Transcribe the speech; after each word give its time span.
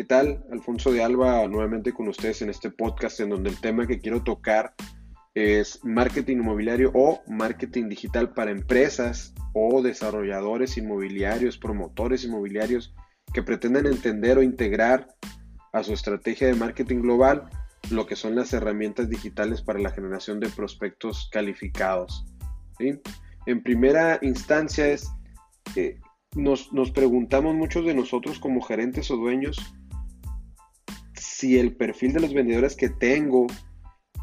¿Qué 0.00 0.06
tal? 0.06 0.42
Alfonso 0.50 0.92
de 0.92 1.02
Alba 1.04 1.46
nuevamente 1.46 1.92
con 1.92 2.08
ustedes 2.08 2.40
en 2.40 2.48
este 2.48 2.70
podcast 2.70 3.20
en 3.20 3.28
donde 3.28 3.50
el 3.50 3.60
tema 3.60 3.86
que 3.86 3.98
quiero 3.98 4.22
tocar 4.22 4.72
es 5.34 5.78
marketing 5.84 6.38
inmobiliario 6.38 6.90
o 6.94 7.20
marketing 7.26 7.90
digital 7.90 8.32
para 8.32 8.50
empresas 8.50 9.34
o 9.52 9.82
desarrolladores 9.82 10.78
inmobiliarios, 10.78 11.58
promotores 11.58 12.24
inmobiliarios 12.24 12.94
que 13.34 13.42
pretenden 13.42 13.84
entender 13.84 14.38
o 14.38 14.42
integrar 14.42 15.06
a 15.74 15.82
su 15.82 15.92
estrategia 15.92 16.46
de 16.46 16.54
marketing 16.54 17.02
global 17.02 17.50
lo 17.90 18.06
que 18.06 18.16
son 18.16 18.34
las 18.34 18.54
herramientas 18.54 19.10
digitales 19.10 19.60
para 19.60 19.80
la 19.80 19.90
generación 19.90 20.40
de 20.40 20.48
prospectos 20.48 21.28
calificados. 21.30 22.24
En 22.78 23.62
primera 23.62 24.18
instancia 24.22 24.86
es, 24.86 25.10
eh, 25.76 26.00
nos, 26.34 26.72
nos 26.72 26.90
preguntamos 26.90 27.54
muchos 27.54 27.84
de 27.84 27.92
nosotros 27.92 28.38
como 28.38 28.62
gerentes 28.62 29.10
o 29.10 29.18
dueños 29.18 29.58
si 31.40 31.58
el 31.58 31.74
perfil 31.74 32.12
de 32.12 32.20
los 32.20 32.34
vendedores 32.34 32.76
que 32.76 32.90
tengo 32.90 33.46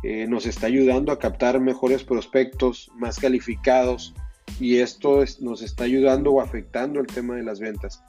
eh, 0.03 0.27
nos 0.27 0.45
está 0.45 0.67
ayudando 0.67 1.11
a 1.11 1.17
captar 1.17 1.59
mejores 1.59 2.03
prospectos, 2.03 2.91
más 2.95 3.17
calificados, 3.17 4.13
y 4.59 4.77
esto 4.77 5.23
nos 5.39 5.63
está 5.63 5.85
ayudando 5.85 6.31
o 6.31 6.41
afectando 6.41 6.99
el 6.99 7.07
tema 7.07 7.35
de 7.35 7.41
las 7.41 7.59
ventas. 7.59 8.03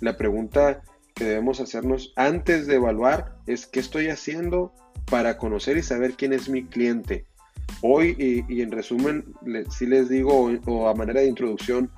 La 0.00 0.16
pregunta 0.16 0.82
que 1.14 1.24
debemos 1.24 1.60
hacernos 1.60 2.14
antes 2.16 2.66
de 2.66 2.76
evaluar 2.76 3.36
es 3.46 3.66
qué 3.66 3.80
estoy 3.80 4.08
haciendo 4.08 4.72
para 5.10 5.36
conocer 5.36 5.76
y 5.76 5.82
saber 5.82 6.14
quién 6.14 6.32
es 6.32 6.48
mi 6.48 6.64
cliente. 6.64 7.26
Hoy, 7.82 8.16
y, 8.48 8.62
en 8.62 8.72
resumen, 8.72 9.34
si 9.68 9.84
les 9.84 10.08
digo, 10.08 10.50
o 10.64 10.88
a 10.88 10.94
manera 10.94 11.20
de 11.20 11.28
introducción, 11.28 11.90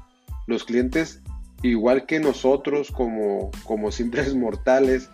los 0.49 0.65
clientes, 0.65 1.23
igual 1.63 2.07
que 2.07 2.19
nosotros 2.19 2.91
como, 2.91 3.53
como 3.65 3.93
simples 3.93 4.35
mortales, 4.35 5.11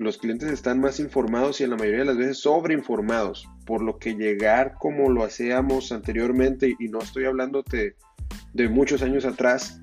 los 0.00 0.16
clientes 0.16 0.50
están 0.50 0.80
más 0.80 0.98
informados 0.98 1.60
y 1.60 1.64
en 1.64 1.70
la 1.70 1.76
mayoría 1.76 1.98
de 2.00 2.06
las 2.06 2.16
veces 2.16 2.38
sobreinformados, 2.38 3.46
por 3.66 3.82
lo 3.82 3.98
que 3.98 4.14
llegar 4.14 4.72
como 4.78 5.10
lo 5.10 5.22
hacíamos 5.22 5.92
anteriormente, 5.92 6.74
y 6.78 6.88
no 6.88 7.00
estoy 7.00 7.26
hablando 7.26 7.62
de, 7.70 7.94
muchos 8.70 9.02
años 9.02 9.26
atrás, 9.26 9.78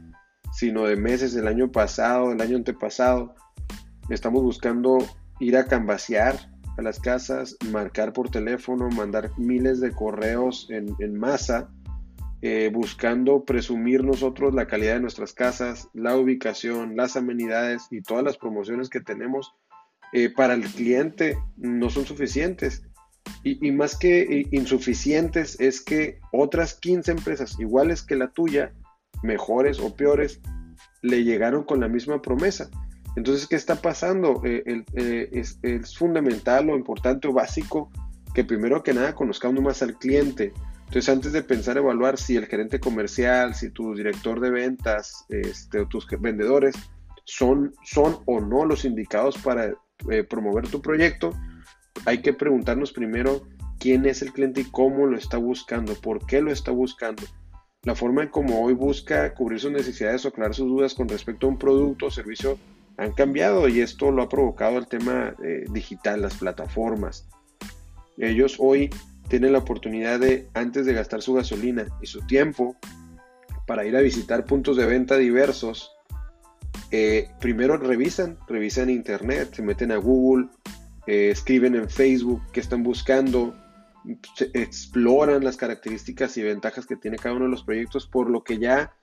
sino 0.54 0.86
de 0.86 0.96
meses 0.96 1.36
del 1.36 1.48
año 1.48 1.72
pasado, 1.72 2.30
del 2.30 2.42
año 2.42 2.58
antepasado, 2.58 3.36
estamos 4.10 4.42
buscando 4.42 4.98
ir 5.40 5.56
a 5.56 5.66
cambasear 5.66 6.36
a 6.80 6.82
las 6.82 7.00
casas, 7.00 7.56
marcar 7.70 8.12
por 8.12 8.32
teléfono, 8.32 8.90
mandar 8.90 9.30
miles 9.38 9.80
de 9.82 9.92
correos 9.92 10.68
en, 10.72 11.16
masa, 11.16 11.70
eh, 12.42 12.72
buscando 12.74 13.46
presumir 13.46 14.04
nosotros 14.04 14.56
la 14.56 14.66
calidad 14.66 14.96
de 14.96 15.02
nuestras 15.02 15.34
casas, 15.34 15.90
la 15.94 16.18
ubicación, 16.18 16.96
las 16.96 17.16
amenidades 17.16 17.84
y 17.92 18.02
todas 18.02 18.24
las 18.24 18.40
promociones 18.40 18.90
que 18.90 19.00
tenemos 19.00 19.54
eh, 20.14 20.30
para 20.30 20.54
el 20.54 20.64
cliente 20.64 21.38
no 21.58 21.90
son 21.90 22.06
suficientes. 22.06 22.84
Y, 23.44 23.72
más 23.72 23.98
que 23.98 24.22
eh, 24.22 24.48
insuficientes 24.52 25.60
es 25.60 25.82
que 25.82 26.20
otras 26.32 26.76
15 26.76 27.12
empresas 27.12 27.60
iguales 27.60 28.02
que 28.02 28.16
la 28.16 28.30
tuya, 28.30 28.74
mejores 29.22 29.80
o 29.80 29.96
peores, 29.96 30.42
le 31.02 31.24
llegaron 31.24 31.64
con 31.64 31.80
la 31.80 31.88
misma 31.88 32.22
promesa. 32.22 32.70
Entonces, 33.16 33.48
¿qué 33.48 33.56
está 33.56 33.82
pasando? 33.82 34.42
Eh, 34.46 34.84
es, 35.32 35.60
es, 35.62 35.98
fundamental 35.98 36.70
o 36.70 36.78
importante 36.78 37.28
o 37.28 37.34
básico 37.34 37.92
que 38.34 38.44
primero 38.44 38.84
que 38.84 38.94
nada 38.94 39.14
conozcamos 39.16 39.62
más 39.62 39.82
al 39.82 39.98
cliente. 39.98 40.54
Entonces, 40.86 41.10
antes 41.10 41.34
de 41.34 41.44
pensar 41.44 41.78
evaluar 41.78 42.18
si 42.18 42.38
el 42.38 42.46
gerente 42.46 42.80
comercial, 42.80 43.56
si 43.56 43.72
tu 43.72 43.94
director 43.94 44.40
de 44.40 44.52
ventas, 44.52 45.26
este, 45.30 45.82
o 45.82 45.88
tus 45.88 46.08
vendedores 46.20 46.76
son, 47.26 47.74
son 47.84 48.20
o 48.26 48.40
no 48.40 48.66
los 48.66 48.86
indicados 48.86 49.38
para 49.38 49.74
eh, 50.10 50.24
promover 50.24 50.68
tu 50.68 50.82
proyecto, 50.82 51.34
hay 52.06 52.22
que 52.22 52.34
preguntarnos 52.34 52.92
primero 52.92 53.48
quién 53.80 54.06
es 54.06 54.22
el 54.22 54.34
cliente 54.34 54.62
y 54.62 54.72
cómo 54.72 55.06
lo 55.06 55.18
está 55.18 55.38
buscando, 55.38 55.96
por 55.96 56.26
qué 56.26 56.42
lo 56.42 56.52
está 56.52 56.72
buscando. 56.72 57.24
La 57.84 57.96
forma 57.96 58.24
en 58.24 58.30
cómo 58.30 58.62
hoy 58.62 58.74
busca 58.74 59.34
cubrir 59.34 59.60
sus 59.60 59.72
necesidades 59.72 60.26
o 60.26 60.30
aclarar 60.30 60.54
sus 60.54 60.68
dudas 60.68 60.94
con 60.94 61.08
respecto 61.08 61.48
a 61.48 61.50
un 61.50 61.58
producto 61.58 62.08
o 62.08 62.12
servicio 62.12 62.58
han 62.98 63.12
cambiado 63.14 63.68
y 63.68 63.80
esto 63.82 64.12
lo 64.12 64.24
ha 64.24 64.30
provocado 64.30 64.78
el 64.78 64.88
tema 64.88 65.36
eh, 65.44 65.66
digital, 65.70 66.22
las 66.22 66.36
plataformas. 66.36 67.28
Ellos 68.18 68.56
hoy 68.58 68.90
tienen 69.28 69.54
la 69.54 69.60
oportunidad 69.60 70.20
de, 70.20 70.48
antes 70.54 70.86
de 70.86 70.94
gastar 70.94 71.22
su 71.22 71.34
gasolina 71.34 71.86
y 72.02 72.08
su 72.08 72.22
tiempo, 72.22 72.76
para 73.68 73.86
ir 73.86 73.96
a 73.96 74.02
visitar 74.02 74.46
puntos 74.46 74.78
de 74.78 74.86
venta 74.86 75.18
diversos, 75.18 75.92
eh, 76.92 77.30
primero 77.40 77.78
revisan, 77.78 78.38
revisan 78.48 78.90
internet, 78.90 79.54
se 79.54 79.62
meten 79.62 79.92
a 79.92 79.98
Google, 79.98 80.48
eh, 81.06 81.30
escriben 81.32 81.76
en 81.76 81.90
Facebook 81.90 82.42
qué 82.52 82.60
están 82.60 82.84
buscando, 82.84 83.56
exploran 84.54 85.44
las 85.44 85.58
características 85.58 86.38
y 86.38 86.44
ventajas 86.44 86.86
que 86.86 86.96
tiene 86.96 87.18
cada 87.18 87.36
uno 87.36 87.46
de 87.46 87.52
los 87.52 87.64
proyectos, 87.64 88.08
por 88.08 88.30
lo 88.30 88.44
que 88.44 88.58
ya 88.58 88.94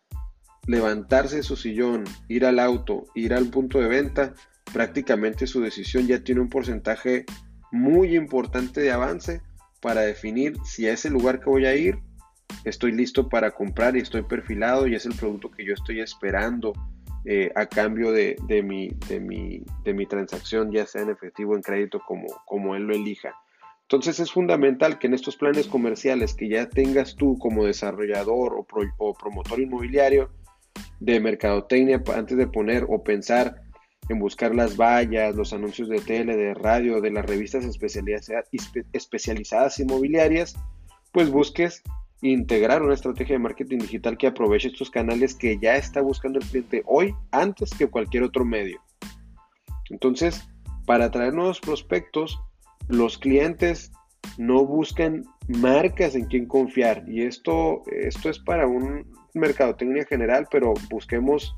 levantarse 0.66 1.36
de 1.36 1.42
su 1.42 1.56
sillón, 1.56 2.04
ir 2.28 2.46
al 2.46 2.58
auto, 2.58 3.06
ir 3.14 3.34
al 3.34 3.46
punto 3.46 3.80
de 3.80 3.88
venta, 3.88 4.34
prácticamente 4.72 5.46
su 5.46 5.60
decisión 5.60 6.06
ya 6.06 6.24
tiene 6.24 6.40
un 6.40 6.48
porcentaje 6.48 7.26
muy 7.70 8.16
importante 8.16 8.80
de 8.80 8.92
avance 8.92 9.42
para 9.80 10.00
definir 10.02 10.56
si 10.64 10.86
a 10.86 10.92
ese 10.92 11.10
lugar 11.10 11.40
que 11.40 11.50
voy 11.50 11.66
a 11.66 11.76
ir 11.76 11.98
estoy 12.64 12.92
listo 12.92 13.28
para 13.28 13.50
comprar 13.50 13.96
y 13.96 14.00
estoy 14.00 14.22
perfilado 14.22 14.86
y 14.86 14.94
es 14.94 15.04
el 15.06 15.14
producto 15.14 15.50
que 15.50 15.64
yo 15.64 15.74
estoy 15.74 16.00
esperando 16.00 16.72
eh, 17.24 17.50
a 17.54 17.66
cambio 17.66 18.12
de, 18.12 18.36
mi, 18.62 18.88
de, 19.08 19.20
mi, 19.20 19.62
de, 19.82 19.94
mi, 19.94 20.06
transacción, 20.06 20.70
ya 20.70 20.86
sea 20.86 21.02
en 21.02 21.10
efectivo 21.10 21.54
en 21.54 21.62
crédito, 21.62 22.00
como, 22.06 22.26
como 22.46 22.74
él 22.74 22.84
lo 22.84 22.94
elija. 22.94 23.34
Entonces 23.82 24.20
es 24.20 24.32
fundamental 24.32 24.98
que 24.98 25.06
en 25.06 25.14
estos 25.14 25.36
planes 25.36 25.66
comerciales 25.66 26.34
que 26.34 26.48
ya 26.48 26.68
tengas 26.68 27.16
tú 27.16 27.38
como 27.38 27.64
desarrollador 27.64 28.54
o 28.98 29.14
promotor 29.14 29.60
inmobiliario 29.60 30.30
de 31.00 31.20
mercadotecnia, 31.20 32.02
antes 32.14 32.36
de 32.36 32.46
poner 32.46 32.86
o 32.88 33.02
pensar 33.02 33.62
en 34.08 34.18
buscar 34.18 34.54
las 34.54 34.76
vallas, 34.76 35.34
los 35.34 35.52
anuncios 35.52 35.88
de 35.88 36.00
tele, 36.00 36.36
de 36.36 36.54
radio, 36.54 37.00
de 37.00 37.10
las 37.10 37.24
revistas 37.24 37.64
especializadas 38.92 39.80
inmobiliarias, 39.80 40.56
pues 41.12 41.30
busques 41.30 41.82
integrar 42.32 42.82
una 42.82 42.94
estrategia 42.94 43.34
de 43.34 43.40
marketing 43.40 43.78
digital 43.78 44.16
que 44.16 44.26
aproveche 44.26 44.68
estos 44.68 44.90
canales 44.90 45.34
que 45.34 45.58
ya 45.58 45.76
está 45.76 46.00
buscando 46.00 46.38
el 46.38 46.46
cliente 46.46 46.82
hoy 46.86 47.14
antes 47.30 47.70
que 47.70 47.86
cualquier 47.86 48.22
otro 48.22 48.44
medio. 48.44 48.80
Entonces, 49.90 50.48
para 50.86 51.06
atraer 51.06 51.34
nuevos 51.34 51.60
prospectos, 51.60 52.40
los 52.88 53.18
clientes 53.18 53.92
no 54.38 54.64
buscan 54.64 55.24
marcas 55.48 56.14
en 56.14 56.24
quien 56.24 56.46
confiar. 56.46 57.04
Y 57.06 57.22
esto, 57.22 57.82
esto 57.86 58.30
es 58.30 58.38
para 58.38 58.66
un 58.66 59.06
mercadotecnia 59.34 60.06
general, 60.06 60.46
pero 60.50 60.72
busquemos, 60.90 61.54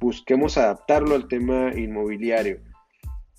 busquemos 0.00 0.58
adaptarlo 0.58 1.14
al 1.14 1.28
tema 1.28 1.72
inmobiliario 1.74 2.58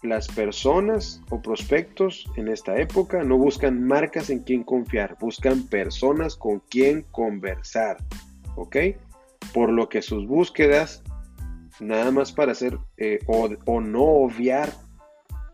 las 0.03 0.27
personas 0.27 1.21
o 1.29 1.41
prospectos 1.41 2.29
en 2.35 2.47
esta 2.47 2.77
época 2.77 3.23
no 3.23 3.37
buscan 3.37 3.85
marcas 3.85 4.29
en 4.29 4.39
quien 4.39 4.63
confiar, 4.63 5.17
buscan 5.19 5.63
personas 5.67 6.35
con 6.35 6.59
quien 6.69 7.03
conversar, 7.11 7.97
¿ok? 8.55 8.77
Por 9.53 9.71
lo 9.71 9.89
que 9.89 10.01
sus 10.01 10.27
búsquedas, 10.27 11.03
nada 11.79 12.11
más 12.11 12.31
para 12.31 12.51
hacer 12.51 12.77
eh, 12.97 13.19
o, 13.27 13.49
o 13.65 13.81
no 13.81 14.03
obviar, 14.03 14.71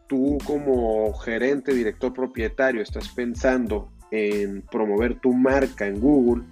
tú 0.08 0.38
como 0.46 1.14
gerente, 1.14 1.74
director 1.74 2.14
propietario, 2.14 2.82
estás 2.82 3.10
pensando 3.10 3.90
en 4.12 4.62
promover 4.64 5.20
tu 5.20 5.34
marca 5.34 5.88
en 5.88 6.02
Google 6.02 6.44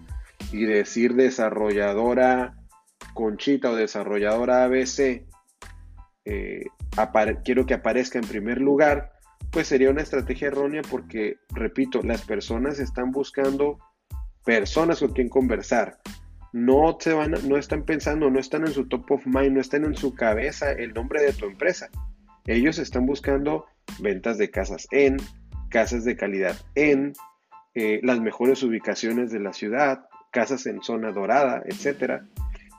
y 0.54 0.64
decir 0.64 1.14
desarrolladora 1.16 2.56
Conchita 3.14 3.72
o 3.72 3.76
desarrolladora 3.76 4.64
ABC 4.64 5.26
eh, 6.26 6.66
quiero 7.44 7.66
que 7.66 7.74
aparezca 7.74 8.20
en 8.20 8.28
primer 8.28 8.60
lugar, 8.60 9.12
pues 9.52 9.68
sería 9.68 9.90
una 9.90 10.02
estrategia 10.02 10.48
errónea 10.48 10.82
porque, 10.90 11.38
repito, 11.50 12.02
las 12.04 12.22
personas 12.22 12.80
están 12.80 13.12
buscando 13.12 13.80
personas 14.46 15.00
con 15.00 15.14
quien 15.14 15.30
conversar. 15.30 15.98
No, 16.52 16.98
se 17.00 17.14
van, 17.14 17.36
no 17.48 17.58
están 17.58 17.84
pensando, 17.84 18.30
no 18.30 18.40
están 18.40 18.66
en 18.66 18.74
su 18.74 18.88
top 18.88 19.12
of 19.12 19.26
mind, 19.26 19.52
no 19.52 19.62
están 19.62 19.86
en 19.86 19.96
su 19.96 20.16
cabeza 20.16 20.72
el 20.72 20.94
nombre 20.94 21.22
de 21.22 21.34
tu 21.34 21.46
empresa. 21.46 21.90
Ellos 22.46 22.80
están 22.80 23.06
buscando 23.06 23.66
ventas 24.00 24.38
de 24.38 24.50
casas 24.50 24.88
en, 24.92 25.18
casas 25.70 26.04
de 26.04 26.16
calidad 26.16 26.56
en, 26.76 27.14
eh, 27.76 28.00
las 28.04 28.20
mejores 28.20 28.64
ubicaciones 28.64 29.32
de 29.32 29.40
la 29.40 29.54
ciudad, 29.54 30.08
casas 30.32 30.66
en 30.66 30.82
zona 30.82 31.12
dorada, 31.12 31.62
etc. 31.66 32.24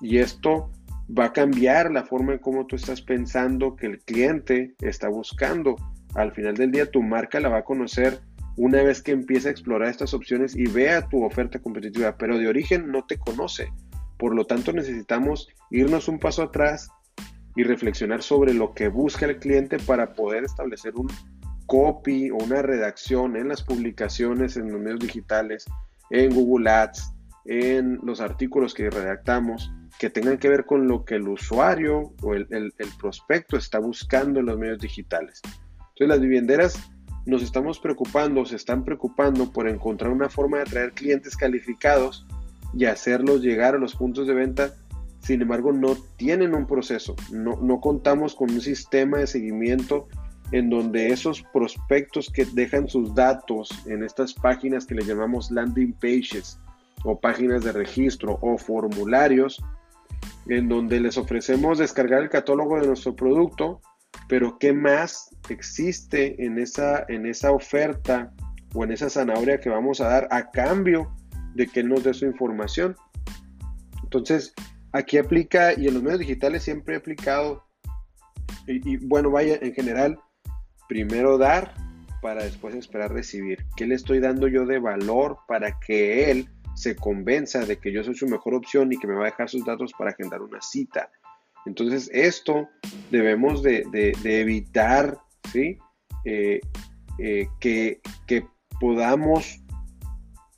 Y 0.01 0.19
esto 0.19 0.71
va 1.19 1.27
a 1.27 1.33
cambiar 1.33 1.91
la 1.91 2.05
forma 2.05 2.33
en 2.33 2.39
cómo 2.39 2.67
tú 2.67 2.77
estás 2.77 3.03
pensando 3.03 3.77
que 3.77 3.87
el 3.87 3.99
cliente 4.01 4.75
está 4.81 5.09
buscando. 5.09 5.77
Al 6.15 6.33
final 6.33 6.55
del 6.55 6.71
día 6.71 6.91
tu 6.91 7.03
marca 7.03 7.41
la 7.41 7.49
va 7.49 7.59
a 7.59 7.65
conocer 7.65 8.21
una 8.57 8.83
vez 8.83 9.03
que 9.03 9.13
empieza 9.13 9.49
a 9.49 9.53
explorar 9.53 9.89
estas 9.89 10.13
opciones 10.15 10.55
y 10.55 10.67
vea 10.67 11.09
tu 11.09 11.25
oferta 11.25 11.59
competitiva, 11.59 12.17
pero 12.17 12.39
de 12.39 12.49
origen 12.49 12.91
no 12.91 13.05
te 13.07 13.19
conoce. 13.19 13.73
Por 14.19 14.35
lo 14.35 14.45
tanto 14.45 14.73
necesitamos 14.73 15.49
irnos 15.71 16.09
un 16.09 16.19
paso 16.19 16.43
atrás 16.43 16.91
y 17.57 17.63
reflexionar 17.63 18.23
sobre 18.23 18.55
lo 18.55 18.75
que 18.75 18.89
busca 18.89 19.27
el 19.27 19.39
cliente 19.39 19.79
para 19.79 20.13
poder 20.13 20.45
establecer 20.45 20.95
un 20.95 21.09
copy 21.67 22.31
o 22.31 22.37
una 22.37 22.63
redacción 22.63 23.37
en 23.37 23.49
las 23.49 23.63
publicaciones, 23.63 24.57
en 24.57 24.73
los 24.73 24.81
medios 24.81 25.01
digitales, 25.01 25.65
en 26.11 26.35
Google 26.35 26.69
Ads, 26.69 27.13
en 27.51 27.99
los 28.05 28.21
artículos 28.21 28.75
que 28.75 28.89
redactamos, 28.91 29.73
que 29.99 30.09
tengan 30.09 30.39
que 30.39 30.49
ver 30.49 30.65
con 30.67 30.87
lo 30.87 31.05
que 31.05 31.17
el 31.17 31.27
usuario 31.27 32.15
o 32.23 32.35
el, 32.35 32.73
prospecto 32.97 33.57
está 33.57 33.81
buscando 33.81 34.39
en 34.39 34.47
los 34.47 34.57
medios 34.57 34.79
digitales. 34.79 35.43
Entonces 35.45 36.09
las 36.09 36.21
vivienderas 36.21 36.93
nos 37.27 37.43
estamos 37.43 37.81
preocupando, 37.81 38.47
se 38.47 38.55
están 38.55 38.85
preocupando 38.85 39.53
por 39.53 39.69
encontrar 39.69 40.13
una 40.13 40.29
forma 40.29 40.59
de 40.59 40.63
atraer 40.63 40.93
clientes 40.93 41.37
calificados 41.37 42.25
y 42.73 42.85
hacerlos 42.85 43.43
llegar 43.43 43.75
a 43.75 43.79
los 43.79 43.97
puntos 43.97 44.29
de 44.29 44.35
venta. 44.35 44.73
Sin 45.19 45.43
embargo, 45.43 45.73
no 45.73 45.97
tienen 46.17 46.55
un 46.55 46.69
proceso, 46.69 47.17
no, 47.33 47.59
no 47.61 47.81
contamos 47.81 48.37
con 48.37 48.53
un 48.53 48.61
sistema 48.61 49.19
de 49.19 49.27
seguimiento 49.27 50.07
en 50.53 50.71
donde 50.71 51.09
esos 51.09 51.43
prospectos 51.53 52.31
que 52.31 52.45
dejan 52.45 52.87
sus 52.87 53.13
datos 53.13 53.71
en 53.87 54.05
estas 54.05 54.35
páginas 54.35 54.87
que 54.87 54.95
le 54.95 55.05
llamamos 55.05 55.51
landing 55.51 55.95
pages 55.95 56.57
o 57.05 57.21
páginas 57.21 57.65
de 57.65 57.73
registro 57.73 58.39
o 58.43 58.59
formularios, 58.59 59.63
en 60.49 60.69
donde 60.69 61.01
les 61.01 61.17
ofrecemos 61.17 61.79
descargar 61.79 62.23
el 62.23 62.29
catálogo 62.29 62.81
de 62.81 62.87
nuestro 62.87 63.15
producto, 63.15 63.81
pero 64.29 64.59
¿qué 64.59 64.73
más 64.73 65.31
existe 65.49 66.45
en 66.45 66.59
esa, 66.59 67.05
en 67.09 67.27
esa 67.27 67.53
oferta 67.53 68.33
o 68.75 68.85
en 68.85 68.93
esa 68.93 69.11
zanahoria 69.11 69.61
que 69.61 69.71
vamos 69.71 70.01
a 70.01 70.09
dar 70.09 70.29
a 70.31 70.51
cambio 70.51 71.15
de 71.55 71.67
que 71.67 71.83
nos 71.83 72.05
dé 72.05 72.15
su 72.15 72.27
información? 72.27 72.97
Entonces, 74.03 74.55
aquí 74.93 75.19
aplica, 75.19 75.73
y 75.73 75.87
en 75.87 75.95
los 75.95 76.03
medios 76.03 76.21
digitales 76.21 76.63
siempre 76.63 76.95
he 76.95 76.99
aplicado, 76.99 77.65
y, 78.67 78.95
y 78.95 78.97
bueno, 78.99 79.31
vaya, 79.31 79.59
en 79.61 79.73
general, 79.75 80.19
primero 80.89 81.39
dar 81.39 81.75
para 82.21 82.45
después 82.45 82.75
esperar 82.75 83.13
recibir. 83.13 83.65
¿Qué 83.77 83.87
le 83.87 83.95
estoy 83.95 84.21
dando 84.21 84.49
yo 84.49 84.67
de 84.67 84.79
valor 84.79 85.39
para 85.49 85.79
que 85.81 86.31
él 86.31 86.49
se 86.75 86.97
convenza 86.97 87.65
de 87.65 87.79
que 87.79 87.93
yo 87.93 88.03
soy 88.03 88.15
su 88.15 88.27
mejor 88.27 88.55
opción 88.55 88.93
y 88.93 88.99
que 88.99 89.07
me 89.07 89.15
va 89.15 89.23
a 89.23 89.31
dejar 89.31 89.49
sus 89.49 89.65
datos 89.65 89.93
para 89.99 90.11
agendar 90.11 90.43
una 90.43 90.61
cita. 90.61 91.11
Entonces 91.67 92.11
esto 92.13 92.69
debemos 93.11 93.63
de, 93.63 93.85
evitar. 94.25 95.19
Eh, 96.25 96.61
eh, 97.19 97.49
que, 97.59 98.01
podamos 98.79 99.61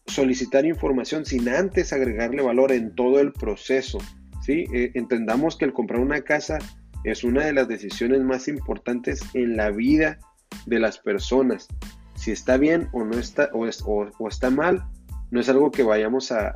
solicitar 0.07 0.65
información 0.65 1.27
sin 1.27 1.49
antes 1.49 1.93
agregarle 1.93 2.41
valor 2.41 2.71
en 2.71 2.95
todo 2.95 3.19
el 3.19 3.33
proceso. 3.33 3.99
¿sí? 4.43 4.65
Eh, 4.73 4.93
entendamos 4.95 5.57
que 5.57 5.65
el 5.65 5.73
comprar 5.73 6.01
una 6.01 6.21
casa 6.21 6.59
es 7.03 7.25
una 7.25 7.45
de 7.45 7.53
las 7.53 7.67
decisiones 7.67 8.21
más 8.21 8.47
importantes 8.47 9.23
en 9.35 9.57
la 9.57 9.71
vida 9.71 10.19
de 10.67 10.79
las 10.79 10.99
personas. 10.99 11.67
Si 12.15 12.31
está 12.31 12.59
bien 12.59 12.89
o 12.93 13.05
no 13.05 13.19
está, 13.19 13.51
o, 13.53 13.67
o 13.67 14.29
está 14.29 14.51
mal, 14.51 14.85
no 15.33 15.41
es 15.41 15.49
algo 15.49 15.71
que 15.71 15.83
vayamos 15.83 16.31
a, 16.31 16.55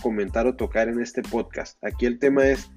comentar 0.00 0.46
o 0.46 0.54
tocar 0.54 0.88
en 0.88 1.00
este 1.00 1.22
podcast. 1.22 1.76
Aquí 1.82 2.06
el 2.06 2.20
tema 2.20 2.46
es, 2.46 2.70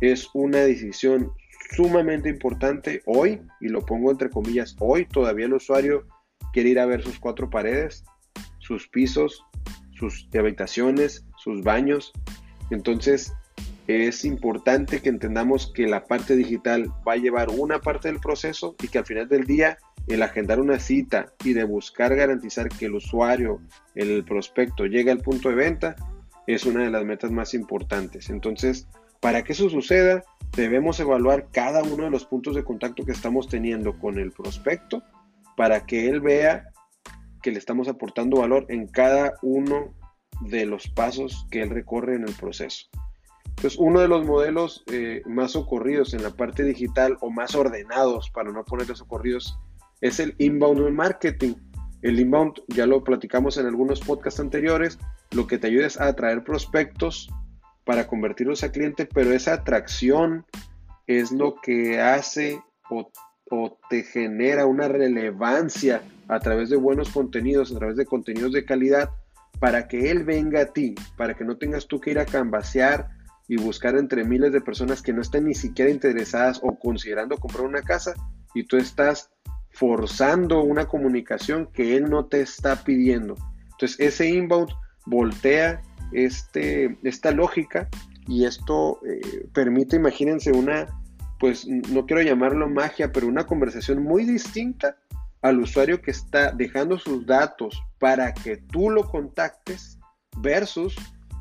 es 0.00 0.28
una 0.34 0.58
decisión 0.58 1.30
sumamente 1.76 2.28
importante 2.28 3.00
hoy, 3.06 3.40
y 3.60 3.68
lo 3.68 3.86
pongo 3.86 4.10
entre 4.10 4.30
comillas, 4.30 4.74
hoy 4.80 5.06
todavía 5.06 5.46
el 5.46 5.54
usuario 5.54 6.08
quiere 6.52 6.70
ir 6.70 6.80
a 6.80 6.86
ver 6.86 7.04
sus 7.04 7.20
cuatro 7.20 7.48
paredes, 7.48 8.02
sus 8.58 8.88
pisos, 8.88 9.44
sus 9.92 10.28
habitaciones, 10.36 11.24
sus 11.36 11.62
baños. 11.62 12.12
Entonces 12.72 13.32
es 13.86 14.24
importante 14.24 15.00
que 15.00 15.08
entendamos 15.08 15.72
que 15.72 15.86
la 15.86 16.04
parte 16.04 16.34
digital 16.34 16.92
va 17.06 17.12
a 17.12 17.16
llevar 17.16 17.48
una 17.50 17.78
parte 17.78 18.08
del 18.08 18.18
proceso 18.18 18.74
y 18.82 18.88
que 18.88 18.98
al 18.98 19.06
final 19.06 19.28
del 19.28 19.44
día 19.44 19.78
el 20.08 20.22
agendar 20.22 20.60
una 20.60 20.78
cita 20.78 21.32
y 21.44 21.52
de 21.52 21.64
buscar 21.64 22.14
garantizar 22.14 22.68
que 22.68 22.86
el 22.86 22.94
usuario, 22.94 23.60
el 23.94 24.24
prospecto, 24.24 24.86
llegue 24.86 25.10
al 25.10 25.18
punto 25.18 25.48
de 25.48 25.54
venta, 25.54 25.96
es 26.46 26.64
una 26.66 26.84
de 26.84 26.90
las 26.90 27.04
metas 27.04 27.30
más 27.30 27.54
importantes. 27.54 28.30
Entonces, 28.30 28.88
para 29.20 29.42
que 29.42 29.52
eso 29.52 29.68
suceda, 29.68 30.24
debemos 30.56 30.98
evaluar 30.98 31.48
cada 31.52 31.82
uno 31.82 32.04
de 32.04 32.10
los 32.10 32.24
puntos 32.24 32.54
de 32.56 32.64
contacto 32.64 33.04
que 33.04 33.12
estamos 33.12 33.48
teniendo 33.48 33.98
con 33.98 34.18
el 34.18 34.32
prospecto 34.32 35.02
para 35.56 35.86
que 35.86 36.08
él 36.08 36.20
vea 36.20 36.70
que 37.42 37.52
le 37.52 37.58
estamos 37.58 37.88
aportando 37.88 38.38
valor 38.38 38.66
en 38.68 38.86
cada 38.86 39.34
uno 39.42 39.94
de 40.40 40.66
los 40.66 40.88
pasos 40.88 41.46
que 41.50 41.62
él 41.62 41.70
recorre 41.70 42.16
en 42.16 42.26
el 42.26 42.34
proceso. 42.34 42.86
Entonces, 43.50 43.78
uno 43.78 44.00
de 44.00 44.08
los 44.08 44.24
modelos 44.24 44.84
eh, 44.90 45.22
más 45.26 45.54
ocurridos 45.54 46.14
en 46.14 46.22
la 46.22 46.30
parte 46.30 46.64
digital 46.64 47.18
o 47.20 47.30
más 47.30 47.54
ordenados, 47.54 48.30
para 48.30 48.50
no 48.50 48.64
ponerles 48.64 49.02
ocurridos, 49.02 49.58
es 50.00 50.20
el 50.20 50.34
inbound 50.38 50.90
marketing. 50.90 51.54
El 52.02 52.18
inbound, 52.18 52.54
ya 52.68 52.86
lo 52.86 53.04
platicamos 53.04 53.58
en 53.58 53.66
algunos 53.66 54.00
podcasts 54.00 54.40
anteriores, 54.40 54.98
lo 55.32 55.46
que 55.46 55.58
te 55.58 55.66
ayuda 55.66 55.86
es 55.86 56.00
a 56.00 56.06
atraer 56.06 56.42
prospectos 56.44 57.28
para 57.84 58.06
convertirlos 58.06 58.62
a 58.62 58.72
cliente, 58.72 59.06
pero 59.06 59.32
esa 59.32 59.54
atracción 59.54 60.46
es 61.06 61.32
lo 61.32 61.56
que 61.56 62.00
hace 62.00 62.62
o, 62.88 63.10
te 63.88 64.04
genera 64.04 64.64
una 64.64 64.86
relevancia 64.86 66.02
a 66.28 66.38
través 66.38 66.70
de 66.70 66.76
buenos 66.76 67.10
contenidos, 67.10 67.72
a 67.72 67.78
través 67.78 67.96
de 67.96 68.06
contenidos 68.06 68.52
de 68.52 68.64
calidad, 68.64 69.10
para 69.58 69.88
que 69.88 70.12
él 70.12 70.22
venga 70.22 70.60
a 70.60 70.66
ti, 70.66 70.94
para 71.16 71.34
que 71.34 71.44
no 71.44 71.58
tengas 71.58 71.88
tú 71.88 72.00
que 72.00 72.12
ir 72.12 72.20
a 72.20 72.26
cambasear 72.26 73.08
y 73.48 73.56
buscar 73.56 73.96
entre 73.96 74.22
miles 74.22 74.52
de 74.52 74.60
personas 74.60 75.02
que 75.02 75.12
no 75.12 75.20
estén 75.20 75.46
ni 75.46 75.54
siquiera 75.54 75.90
interesadas 75.90 76.60
o 76.62 76.78
considerando 76.78 77.36
comprar 77.38 77.64
una 77.64 77.82
casa 77.82 78.14
y 78.54 78.62
tú 78.62 78.76
estás 78.76 79.30
forzando 79.70 80.62
una 80.62 80.86
comunicación 80.86 81.66
que 81.72 81.96
él 81.96 82.10
no 82.10 82.26
te 82.26 82.40
está 82.40 82.84
pidiendo. 82.84 83.36
Entonces 83.72 83.98
ese 84.00 84.28
inbound 84.28 84.70
voltea 85.06 85.82
este, 86.12 86.98
esta 87.02 87.30
lógica 87.30 87.88
y 88.26 88.44
esto 88.44 89.00
eh, 89.06 89.48
permite, 89.52 89.96
imagínense, 89.96 90.52
una, 90.52 90.86
pues 91.38 91.66
no 91.66 92.06
quiero 92.06 92.22
llamarlo 92.22 92.68
magia, 92.68 93.12
pero 93.12 93.26
una 93.26 93.46
conversación 93.46 94.02
muy 94.02 94.24
distinta 94.24 94.96
al 95.42 95.60
usuario 95.60 96.02
que 96.02 96.10
está 96.10 96.52
dejando 96.52 96.98
sus 96.98 97.24
datos 97.26 97.82
para 97.98 98.34
que 98.34 98.58
tú 98.58 98.90
lo 98.90 99.08
contactes 99.08 99.98
versus 100.38 100.96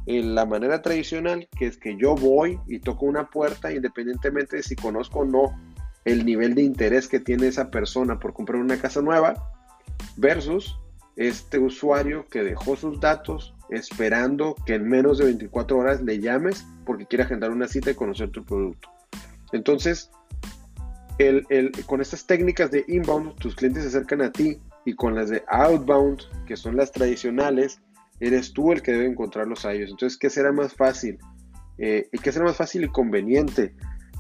en 0.06 0.34
la 0.34 0.46
manera 0.46 0.81
tradicional, 0.81 1.48
que 1.58 1.68
es 1.68 1.78
que 1.78 1.96
yo 1.98 2.16
voy 2.16 2.59
y 2.68 2.80
toco 2.80 3.06
una 3.06 3.30
puerta 3.30 3.71
independientemente 3.71 4.57
de 4.57 4.64
si 4.64 4.76
conozco 4.76 5.19
o 5.19 5.26
no 5.26 5.69
el 6.06 6.25
nivel 6.25 6.56
de 6.56 6.63
interés 6.63 7.07
que 7.07 7.19
tiene 7.19 7.47
esa 7.47 7.71
persona 7.71 8.19
por 8.19 8.33
comprar 8.33 8.61
una 8.61 8.77
casa 8.77 9.01
nueva 9.01 9.51
versus 10.18 10.79
este 11.15 11.59
usuario 11.59 12.27
que 12.29 12.44
dejó 12.44 12.75
sus 12.75 12.99
datos 12.99 13.53
esperando 13.69 14.56
que 14.65 14.75
en 14.75 14.87
menos 14.87 15.18
de 15.18 15.25
24 15.25 15.77
horas 15.77 16.01
le 16.01 16.19
llames 16.19 16.65
porque 16.85 17.06
quiere 17.06 17.23
agendar 17.23 17.51
una 17.51 17.68
cita 17.68 17.91
y 17.91 17.95
conocer 17.95 18.31
tu 18.31 18.44
producto. 18.44 18.89
Entonces, 19.51 20.09
con 21.85 22.01
estas 22.01 22.25
técnicas 22.25 22.71
de 22.71 22.85
inbound, 22.87 23.35
tus 23.35 23.56
clientes 23.56 23.83
se 23.83 23.89
acercan 23.89 24.21
a 24.21 24.31
ti 24.31 24.59
y 24.85 24.94
con 24.94 25.15
las 25.15 25.29
de 25.29 25.44
outbound, 25.47 26.21
que 26.45 26.56
son 26.56 26.77
las 26.77 26.91
tradicionales, 26.91 27.81
eres 28.19 28.53
tú 28.53 28.71
el 28.71 28.81
que 28.81 28.94
debe 28.94 29.06
encontrarlos 29.06 29.65
a 29.65 29.73
ellos. 29.73 29.91
Entonces, 29.91 30.18
¿qué 30.18 30.29
será 30.29 30.51
más 30.51 30.73
fácil? 30.73 31.18
Eh, 31.77 32.09
¿Qué 32.23 32.31
será 32.31 32.45
más 32.45 32.57
fácil 32.57 32.85
y 32.85 32.87
conveniente? 32.87 33.75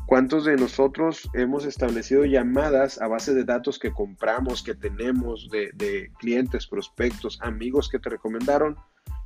¿Cuántos 0.09 0.45
de 0.45 0.55
nosotros 0.55 1.29
hemos 1.35 1.65
establecido 1.65 2.25
llamadas 2.25 2.99
a 2.99 3.07
base 3.07 3.35
de 3.35 3.43
datos 3.43 3.77
que 3.77 3.93
compramos, 3.93 4.63
que 4.63 4.73
tenemos 4.73 5.51
de, 5.51 6.11
clientes, 6.17 6.65
prospectos, 6.65 7.37
amigos 7.43 7.89
que 7.89 7.99
te 7.99 8.09
recomendaron? 8.09 8.75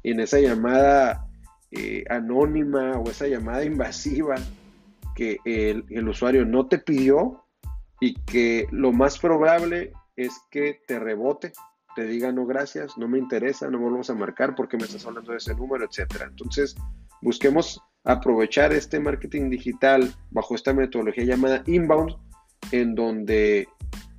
Y 0.03 0.11
en 0.11 0.19
esa 0.19 0.41
llamada 0.41 1.25
eh, 1.71 2.03
anónima 2.09 2.99
o 2.99 3.09
esa 3.09 3.27
llamada 3.27 3.63
invasiva 3.73 4.35
que 5.15 5.37
el, 5.45 5.85
el 5.89 6.09
usuario 6.09 6.43
no 6.43 6.67
te 6.67 6.79
pidió 6.79 7.45
y 8.01 8.15
que 8.15 8.67
lo 8.69 8.91
más 8.91 9.17
probable 9.19 9.93
es 10.17 10.33
que 10.51 10.81
te 10.85 10.99
rebote, 10.99 11.53
te 11.95 12.05
diga 12.05 12.33
no 12.33 12.45
gracias, 12.45 12.97
no 12.97 13.07
me 13.07 13.19
interesa, 13.19 13.69
no 13.69 13.79
vuelvas 13.79 14.09
a 14.09 14.15
marcar 14.15 14.53
porque 14.53 14.75
me 14.75 14.83
estás 14.83 15.05
hablando 15.05 15.31
de 15.31 15.37
ese 15.37 15.55
número, 15.55 15.85
etcétera. 15.85 16.25
Entonces, 16.25 16.75
busquemos 17.21 17.81
aprovechar 18.03 18.73
este 18.73 18.99
marketing 18.99 19.49
digital 19.49 20.13
bajo 20.31 20.55
esta 20.55 20.73
metodología 20.73 21.23
llamada 21.23 21.63
inbound, 21.67 22.15
en 22.71 22.95
donde 22.95 23.67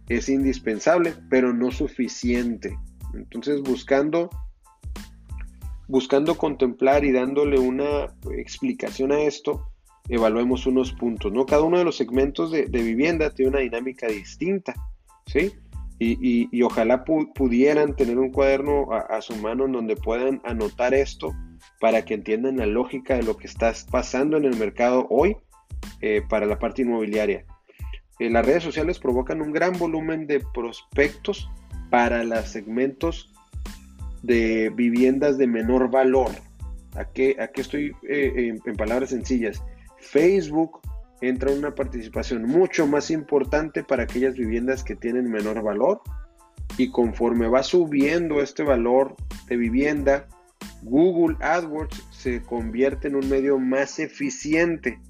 es 0.08 0.28
indispensable, 0.28 1.14
pero 1.28 1.52
no 1.52 1.70
suficiente. 1.70 2.76
Entonces, 3.14 3.62
buscando, 3.62 4.30
buscando 5.88 6.36
contemplar 6.36 7.04
y 7.04 7.12
dándole 7.12 7.58
una 7.58 8.14
explicación 8.36 9.12
a 9.12 9.20
esto, 9.20 9.70
evaluemos 10.08 10.66
unos 10.66 10.92
puntos, 10.92 11.32
¿no? 11.32 11.46
Cada 11.46 11.62
uno 11.62 11.78
de 11.78 11.84
los 11.84 11.96
segmentos 11.96 12.50
de, 12.50 12.66
vivienda 12.66 13.30
tiene 13.30 13.50
una 13.50 13.60
dinámica 13.60 14.06
distinta, 14.06 14.74
¿sí? 15.26 15.52
Y, 15.98 16.62
ojalá 16.62 17.04
pudieran 17.04 17.96
tener 17.96 18.18
un 18.18 18.30
cuaderno 18.30 18.92
a, 18.92 19.22
su 19.22 19.36
mano 19.36 19.64
en 19.64 19.72
donde 19.72 19.96
puedan 19.96 20.42
anotar 20.44 20.92
esto 20.92 21.32
para 21.84 22.02
que 22.02 22.14
entiendan 22.14 22.56
la 22.56 22.64
lógica 22.64 23.14
de 23.14 23.24
lo 23.24 23.36
que 23.36 23.46
está 23.46 23.70
pasando 23.90 24.38
en 24.38 24.46
el 24.46 24.56
mercado 24.56 25.06
hoy 25.10 25.36
eh, 26.00 26.22
para 26.30 26.46
la 26.46 26.58
parte 26.58 26.80
inmobiliaria. 26.80 27.44
Eh, 28.18 28.30
las 28.30 28.46
redes 28.46 28.62
sociales 28.62 28.98
provocan 28.98 29.42
un 29.42 29.52
gran 29.52 29.78
volumen 29.78 30.26
de 30.26 30.42
prospectos 30.54 31.46
para 31.90 32.24
los 32.24 32.48
segmentos 32.48 33.30
de 34.22 34.72
viviendas 34.74 35.36
de 35.36 35.46
menor 35.46 35.90
valor. 35.90 36.30
Aquí, 36.96 37.36
aquí 37.38 37.60
estoy 37.60 37.92
en, 38.08 38.62
en 38.64 38.76
palabras 38.76 39.10
sencillas. 39.10 39.62
Facebook 39.98 40.80
entra 41.20 41.52
una 41.52 41.74
participación 41.74 42.44
mucho 42.44 42.86
más 42.86 43.10
importante 43.10 43.84
para 43.84 44.04
aquellas 44.04 44.36
viviendas 44.36 44.82
que 44.82 44.96
tienen 44.96 45.30
menor 45.30 45.62
valor 45.62 46.00
y 46.78 46.90
conforme 46.90 47.46
va 47.46 47.62
subiendo 47.62 48.40
este 48.40 48.62
valor 48.62 49.16
de 49.48 49.58
vivienda, 49.58 50.28
Google 50.84 51.36
AdWords 51.40 52.06
se 52.10 52.42
convierte 52.42 53.08
en 53.08 53.16
un 53.16 53.28
medio 53.28 53.58
más 53.58 53.98
eficiente. 53.98 55.00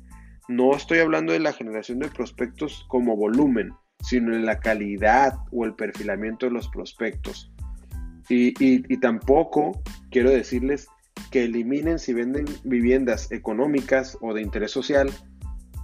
No 0.49 0.75
estoy 0.77 1.01
hablando 1.01 1.33
de 1.33 1.41
la 1.41 1.53
generación 1.53 1.99
de 1.99 2.09
prospectos 2.09 2.87
como 2.89 3.17
volumen, 3.17 3.73
sino 4.01 4.35
en 4.35 4.47
la 4.47 4.61
calidad 4.61 5.35
o 5.51 5.65
el 5.65 5.75
perfilamiento 5.75 6.47
de 6.47 6.53
los 6.53 6.69
prospectos. 6.69 7.53
Y, 8.29 8.97
tampoco 8.99 9.83
quiero 10.11 10.31
decirles 10.31 10.87
que 11.31 11.45
eliminen 11.45 11.99
si 11.99 12.13
venden 12.13 12.47
viviendas 12.63 13.31
económicas 13.33 14.17
o 14.21 14.33
de 14.33 14.43
interés 14.43 14.71
social, 14.71 15.11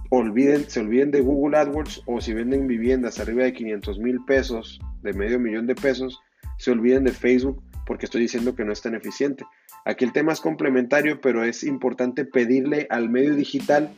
olviden, 0.09 0.69
se 0.69 0.79
olviden 0.79 1.11
de 1.11 1.21
Google 1.21 1.57
AdWords 1.57 2.01
o 2.05 2.21
si 2.21 2.33
venden 2.33 2.65
viviendas 2.67 3.19
arriba 3.19 3.43
de 3.43 3.53
500 3.53 3.99
mil 3.99 4.23
pesos, 4.25 4.79
de 5.03 5.13
medio 5.13 5.39
millón 5.39 5.67
de 5.67 5.75
pesos, 5.75 6.19
se 6.61 6.69
olviden 6.69 7.05
de 7.05 7.11
Facebook 7.11 7.63
porque 7.87 8.05
estoy 8.05 8.21
diciendo 8.21 8.55
que 8.55 8.63
no 8.63 8.71
es 8.71 8.83
tan 8.83 8.93
eficiente. 8.93 9.45
Aquí 9.83 10.05
el 10.05 10.13
tema 10.13 10.31
es 10.31 10.39
complementario, 10.39 11.19
pero 11.19 11.43
es 11.43 11.63
importante 11.63 12.23
pedirle 12.23 12.85
al 12.91 13.09
medio 13.09 13.35
digital 13.35 13.91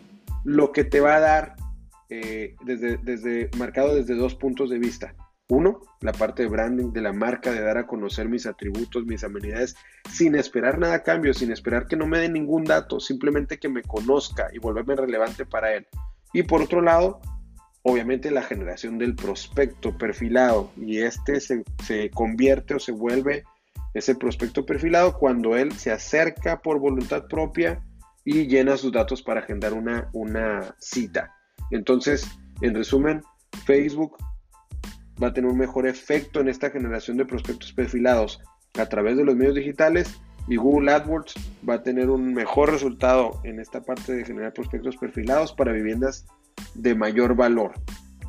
lo 0.46 0.72
que 0.72 0.86
te 0.86 1.02
va 1.02 1.18
a 1.18 1.20
dar 1.20 1.56
eh, 2.10 2.56
desde, 2.64 2.98
desde, 3.04 3.50
marcado 3.58 3.96
desde 3.96 4.16
dos 4.16 4.36
puntos 4.36 4.70
de 4.70 4.80
vista. 4.80 5.14
Uno, 5.50 5.82
la 6.00 6.14
parte 6.14 6.44
de 6.44 6.50
branding 6.50 6.94
de 6.94 7.02
la 7.02 7.12
marca, 7.12 7.52
de 7.52 7.60
dar 7.60 7.78
a 7.78 7.86
conocer 7.86 8.30
mis 8.30 8.46
atributos, 8.46 9.06
mis 9.06 9.26
amenidades, 9.26 9.76
sin 10.10 10.36
esperar 10.36 10.80
nada 10.80 10.96
a 10.96 11.04
cambio, 11.04 11.34
sin 11.34 11.52
esperar 11.52 11.86
que 11.86 11.98
no 11.98 12.08
me 12.08 12.20
den 12.20 12.32
ningún 12.32 12.64
dato, 12.64 13.02
simplemente 13.02 13.60
que 13.60 13.68
me 13.68 13.84
conozca 13.84 14.48
y 14.54 14.60
volverme 14.60 14.96
relevante 14.96 15.46
para 15.46 15.74
él. 15.74 15.86
Y 16.32 16.44
por 16.44 16.62
otro 16.62 16.82
lado, 16.82 17.20
obviamente 17.84 18.32
la 18.32 18.42
generación 18.42 18.98
del 18.98 19.16
prospecto 19.16 19.98
perfilado 19.98 20.72
y 20.78 21.00
este 21.00 21.40
se, 21.40 21.64
se 21.86 22.10
convierte 22.10 22.74
o 22.74 22.80
se 22.80 22.92
vuelve 22.92 23.44
ese 23.94 24.16
prospecto 24.16 24.66
perfilado 24.66 25.18
cuando 25.18 25.56
él 25.56 25.72
se 25.74 25.92
acerca 25.92 26.62
por 26.62 26.80
voluntad 26.80 27.28
propia 27.28 27.84
y 28.26 28.48
llena 28.48 28.78
sus 28.78 28.92
datos 28.92 29.22
para 29.22 29.42
agendar 29.42 29.74
una, 29.74 30.10
una 30.14 30.76
cita. 30.80 31.36
Entonces, 31.72 32.28
en 32.62 32.74
resumen, 32.74 33.22
Facebook 33.66 34.18
va 35.22 35.28
a 35.28 35.34
tener 35.34 35.52
un 35.52 35.58
mejor 35.58 35.86
efecto 35.86 36.40
en 36.40 36.48
esta 36.48 36.72
generación 36.72 37.18
de 37.18 37.26
prospectos 37.26 37.74
perfilados 37.74 38.42
a 38.80 38.88
través 38.88 39.18
de 39.18 39.26
los 39.26 39.36
medios 39.36 39.56
digitales 39.56 40.20
y 40.48 40.56
Google 40.56 40.92
AdWords 40.92 41.36
va 41.68 41.76
a 41.76 41.84
tener 41.84 42.10
un 42.10 42.34
mejor 42.34 42.72
resultado 42.72 43.40
en 43.44 43.60
esta 43.60 43.82
parte 43.82 44.14
de 44.14 44.26
generar 44.26 44.54
prospectos 44.54 44.98
perfilados 44.98 45.54
para 45.54 45.72
viviendas 45.72 46.26
de 46.74 46.96
mayor 46.96 47.36
valor. 47.36 47.74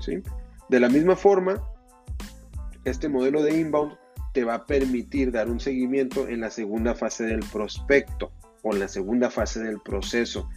¿sí? 0.00 0.22
De 0.68 0.80
la 0.80 0.88
misma 0.88 1.16
forma, 1.16 1.62
este 2.84 3.08
modelo 3.08 3.42
de 3.42 3.58
inbound 3.58 3.96
te 4.32 4.44
va 4.44 4.54
a 4.54 4.66
permitir 4.66 5.30
dar 5.30 5.48
un 5.48 5.60
seguimiento 5.60 6.28
en 6.28 6.40
la 6.40 6.50
segunda 6.50 6.94
fase 6.94 7.24
del 7.24 7.40
prospecto 7.52 8.32
o 8.62 8.72
en 8.72 8.80
la 8.80 8.88
segunda 8.88 9.30
fase 9.30 9.60
del 9.60 9.80
proceso. 9.80 10.48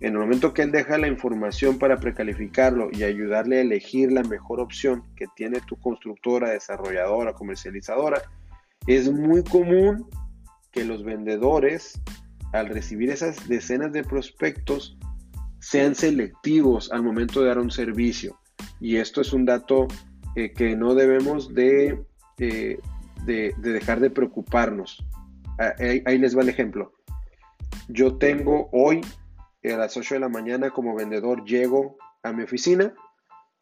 En 0.00 0.12
el 0.14 0.20
momento 0.20 0.54
que 0.54 0.62
él 0.62 0.72
deja 0.72 0.98
la 0.98 1.08
información 1.08 1.78
para 1.78 1.98
precalificarlo 1.98 2.90
y 2.92 3.02
ayudarle 3.04 3.58
a 3.58 3.62
elegir 3.62 4.12
la 4.12 4.22
mejor 4.22 4.60
opción 4.60 5.02
que 5.16 5.26
tiene 5.34 5.60
tu 5.66 5.76
constructora, 5.76 6.50
desarrolladora, 6.50 7.32
comercializadora, 7.32 8.22
es 8.86 9.10
muy 9.10 9.42
común 9.42 10.08
que 10.72 10.84
los 10.84 11.04
vendedores, 11.04 12.00
al 12.52 12.68
recibir 12.68 13.10
esas 13.10 13.48
decenas 13.48 13.92
de 13.92 14.04
prospectos, 14.04 14.98
sean 15.64 15.94
selectivos 15.94 16.92
al 16.92 17.02
momento 17.02 17.40
de 17.40 17.48
dar 17.48 17.58
un 17.58 17.70
servicio. 17.70 18.38
Y 18.80 18.96
esto 18.96 19.20
es 19.20 19.32
un 19.32 19.44
dato 19.44 19.88
eh, 20.36 20.52
que 20.52 20.76
no 20.76 20.94
debemos 20.94 21.54
de 21.54 22.04
eh, 22.38 22.78
de, 23.24 23.54
dejar 23.58 24.00
de 24.00 24.10
preocuparnos. 24.10 25.04
Ah, 25.58 25.72
ahí, 25.78 26.18
les 26.18 26.36
va 26.36 26.42
el 26.42 26.48
ejemplo. 26.48 26.92
Yo 27.88 28.16
tengo 28.16 28.68
hoy 28.72 29.00
a 29.64 29.76
las 29.76 29.96
8 29.96 30.14
de 30.14 30.20
la 30.20 30.28
mañana 30.28 30.70
como 30.70 30.94
vendedor, 30.94 31.44
llego 31.44 31.96
a 32.22 32.32
mi 32.32 32.42
oficina, 32.42 32.92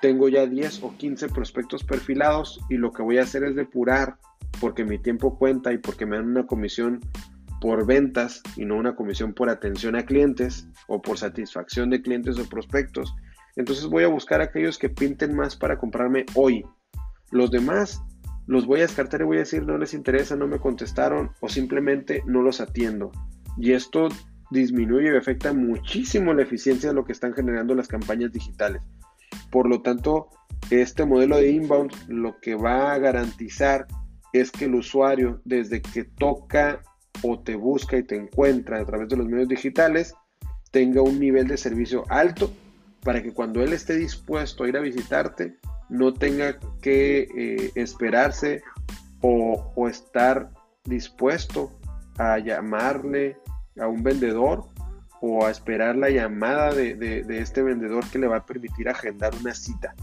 tengo 0.01 0.29
ya 0.29 0.47
10 0.47 0.83
o 0.83 0.97
15 0.97 1.29
prospectos 1.29 1.85
perfilados 1.85 2.61
y 2.69 2.77
lo 2.77 2.93
que 2.93 3.03
voy 3.03 3.19
a 3.19 3.23
hacer 3.23 3.45
es 3.45 3.55
depurar 3.55 4.17
porque 4.61 4.85
mi 4.85 4.99
tiempo 4.99 5.39
cuenta 5.39 5.73
y 5.73 5.79
porque 5.79 6.07
me 6.07 6.17
dan 6.17 6.27
una 6.27 6.47
comisión 6.47 7.01
por 7.63 7.87
ventas 7.87 8.43
y 8.57 8.65
no 8.65 8.77
una 8.77 8.97
comisión 8.97 9.35
por 9.35 9.49
atención 9.49 9.95
a 9.95 10.05
clientes 10.05 10.67
o 10.89 11.01
por 11.01 11.17
satisfacción 11.17 11.91
de 11.91 12.03
clientes 12.03 12.37
o 12.41 12.49
prospectos. 12.49 13.15
Entonces 13.55 13.87
voy 13.87 14.03
a 14.03 14.09
buscar 14.09 14.41
aquellos 14.41 14.79
que 14.79 14.89
pinten 14.89 15.37
más 15.37 15.55
para 15.55 15.79
comprarme 15.79 16.27
hoy. 16.35 16.67
Los 17.31 17.53
demás 17.53 18.03
los 18.49 18.67
voy 18.67 18.81
a 18.81 18.83
descartar 18.83 19.21
y 19.21 19.25
voy 19.25 19.37
a 19.37 19.41
decir 19.41 19.65
no 19.65 19.79
les 19.79 19.95
interesa, 19.95 20.35
no 20.35 20.49
me 20.49 20.59
contestaron 20.59 21.31
o 21.41 21.49
simplemente 21.49 22.25
no 22.27 22.43
los 22.43 22.61
atiendo. 22.61 23.13
Y 23.57 23.75
esto 23.75 24.09
disminuye 24.51 25.15
y 25.15 25.17
afecta 25.17 25.53
muchísimo 25.53 26.35
la 26.35 26.43
eficiencia 26.43 26.89
de 26.89 26.97
lo 26.97 27.05
que 27.05 27.13
están 27.13 27.33
generando 27.33 27.77
las 27.77 27.87
campañas 27.87 28.33
digitales. 28.33 28.83
Por 29.53 29.69
lo 29.69 29.83
tanto, 29.83 30.31
este 30.71 31.05
modelo 31.05 31.37
de 31.37 31.53
inbound 31.53 31.93
lo 32.09 32.41
que 32.41 32.57
va 32.57 32.93
a 32.93 32.99
garantizar 32.99 33.87
es 34.33 34.51
que 34.51 34.65
el 34.65 34.75
usuario, 34.75 35.41
desde 35.45 35.81
que 35.81 36.03
toca 36.03 36.83
o 37.23 37.39
te 37.39 37.55
busca 37.55 37.97
y 37.97 38.03
te 38.03 38.17
encuentra 38.17 38.81
a 38.81 38.85
través 38.85 39.09
de 39.09 39.17
los 39.17 39.29
medios 39.29 39.49
digitales, 39.49 40.15
tenga 40.71 41.03
un 41.03 41.21
nivel 41.21 41.47
de 41.47 41.57
servicio 41.57 42.05
alto 42.09 42.51
para 43.03 43.23
que 43.23 43.33
cuando 43.33 43.63
él 43.63 43.73
esté 43.73 43.97
dispuesto 43.97 44.65
a 44.65 44.69
ir 44.69 44.77
a 44.77 44.81
visitarte, 44.81 45.57
no 45.89 46.15
tenga 46.15 46.59
que 46.81 47.29
eh, 47.37 47.73
esperarse 47.75 48.63
o, 49.21 49.89
estar 49.89 50.51
dispuesto 50.85 51.71
a 52.19 52.39
llamarle 52.39 53.37
a 53.79 53.87
un 53.87 54.03
vendedor 54.03 54.65
o 55.21 55.47
a 55.47 55.51
esperar 55.51 55.97
la 55.97 56.11
llamada 56.11 56.75
de, 56.75 57.25
este 57.29 57.63
vendedor 57.63 58.05
que 58.11 58.19
le 58.19 58.27
va 58.27 58.39
a 58.39 58.47
permitir 58.47 58.89
agendar 58.89 59.33
una 59.41 59.55
cita. 59.55 59.95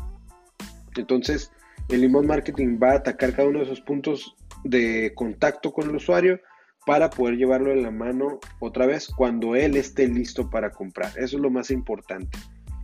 Entonces, 0.95 1.51
el 1.89 2.03
inbound 2.03 2.27
marketing 2.27 2.79
va 2.81 2.91
a 2.91 2.95
atacar 2.95 3.33
cada 3.33 3.49
uno 3.49 3.59
de 3.59 3.65
esos 3.65 3.81
puntos 3.81 4.35
de 4.63 5.11
contacto 5.15 5.73
con 5.73 5.89
el 5.89 5.95
usuario 5.95 6.39
para 6.86 7.09
poder 7.09 7.38
llevarlo 7.38 7.71
en 7.71 7.83
la 7.83 7.91
mano 7.91 8.39
otra 8.59 8.86
vez 8.86 9.07
cuando 9.07 9.55
él 9.55 9.75
esté 9.75 10.07
listo 10.07 10.50
para 10.50 10.71
comprar. 10.71 11.12
Eso 11.17 11.38
es 11.38 11.41
lo 11.41 11.50
más 11.50 11.71
importante. 11.71 12.38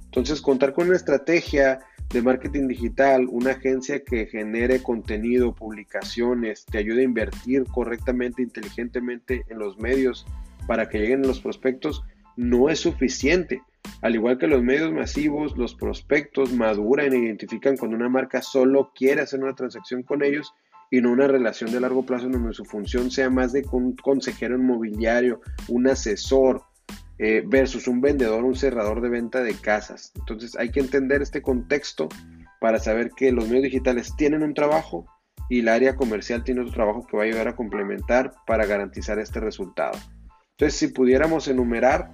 Entonces, 0.05 0.41
contar 0.41 0.73
con 0.73 0.87
una 0.87 0.95
estrategia 0.95 1.79
de 2.09 2.21
marketing 2.21 2.67
digital, 2.67 3.27
una 3.29 3.51
agencia 3.51 4.03
que 4.03 4.27
genere 4.27 4.81
contenido, 4.81 5.53
publicaciones, 5.53 6.65
te 6.65 6.77
ayude 6.77 7.01
a 7.01 7.05
invertir 7.05 7.65
correctamente, 7.65 8.41
inteligentemente 8.41 9.43
en 9.49 9.59
los 9.59 9.77
medios 9.77 10.25
para 10.67 10.87
que 10.87 10.99
lleguen 10.99 11.23
los 11.23 11.41
prospectos, 11.41 12.03
no 12.37 12.69
es 12.69 12.79
suficiente. 12.79 13.61
Al 14.01 14.15
igual 14.15 14.37
que 14.37 14.47
los 14.47 14.63
medios 14.63 14.91
masivos, 14.91 15.57
los 15.57 15.75
prospectos 15.75 16.53
maduran 16.53 17.13
e 17.13 17.17
identifican 17.17 17.77
cuando 17.77 17.97
una 17.97 18.09
marca 18.09 18.41
solo 18.41 18.91
quiere 18.95 19.21
hacer 19.21 19.43
una 19.43 19.55
transacción 19.55 20.03
con 20.03 20.23
ellos 20.23 20.53
y 20.95 20.99
una 20.99 21.27
relación 21.27 21.73
de 21.73 21.81
largo 21.81 22.05
plazo 22.05 22.29
donde 22.29 22.53
su 22.53 22.63
función 22.63 23.11
sea 23.11 23.29
más 23.29 23.51
de 23.51 23.65
un 23.73 23.97
consejero 23.97 24.55
inmobiliario, 24.55 25.41
un 25.67 25.87
asesor, 25.87 26.63
eh, 27.17 27.43
versus 27.45 27.89
un 27.89 27.99
vendedor, 27.99 28.45
un 28.45 28.55
cerrador 28.55 29.01
de 29.01 29.09
venta 29.09 29.43
de 29.43 29.55
casas. 29.55 30.13
Entonces 30.15 30.55
hay 30.57 30.71
que 30.71 30.79
entender 30.79 31.21
este 31.21 31.41
contexto 31.41 32.07
para 32.61 32.79
saber 32.79 33.11
que 33.11 33.33
los 33.33 33.47
medios 33.49 33.63
digitales 33.63 34.15
tienen 34.15 34.41
un 34.41 34.53
trabajo 34.53 35.05
y 35.49 35.59
el 35.59 35.67
área 35.67 35.97
comercial 35.97 36.45
tiene 36.45 36.61
otro 36.61 36.73
trabajo 36.73 37.05
que 37.05 37.17
va 37.17 37.23
a 37.23 37.25
ayudar 37.25 37.49
a 37.49 37.57
complementar 37.57 38.31
para 38.47 38.65
garantizar 38.65 39.19
este 39.19 39.41
resultado. 39.41 39.99
Entonces, 40.51 40.79
si 40.79 40.87
pudiéramos 40.87 41.49
enumerar 41.49 42.11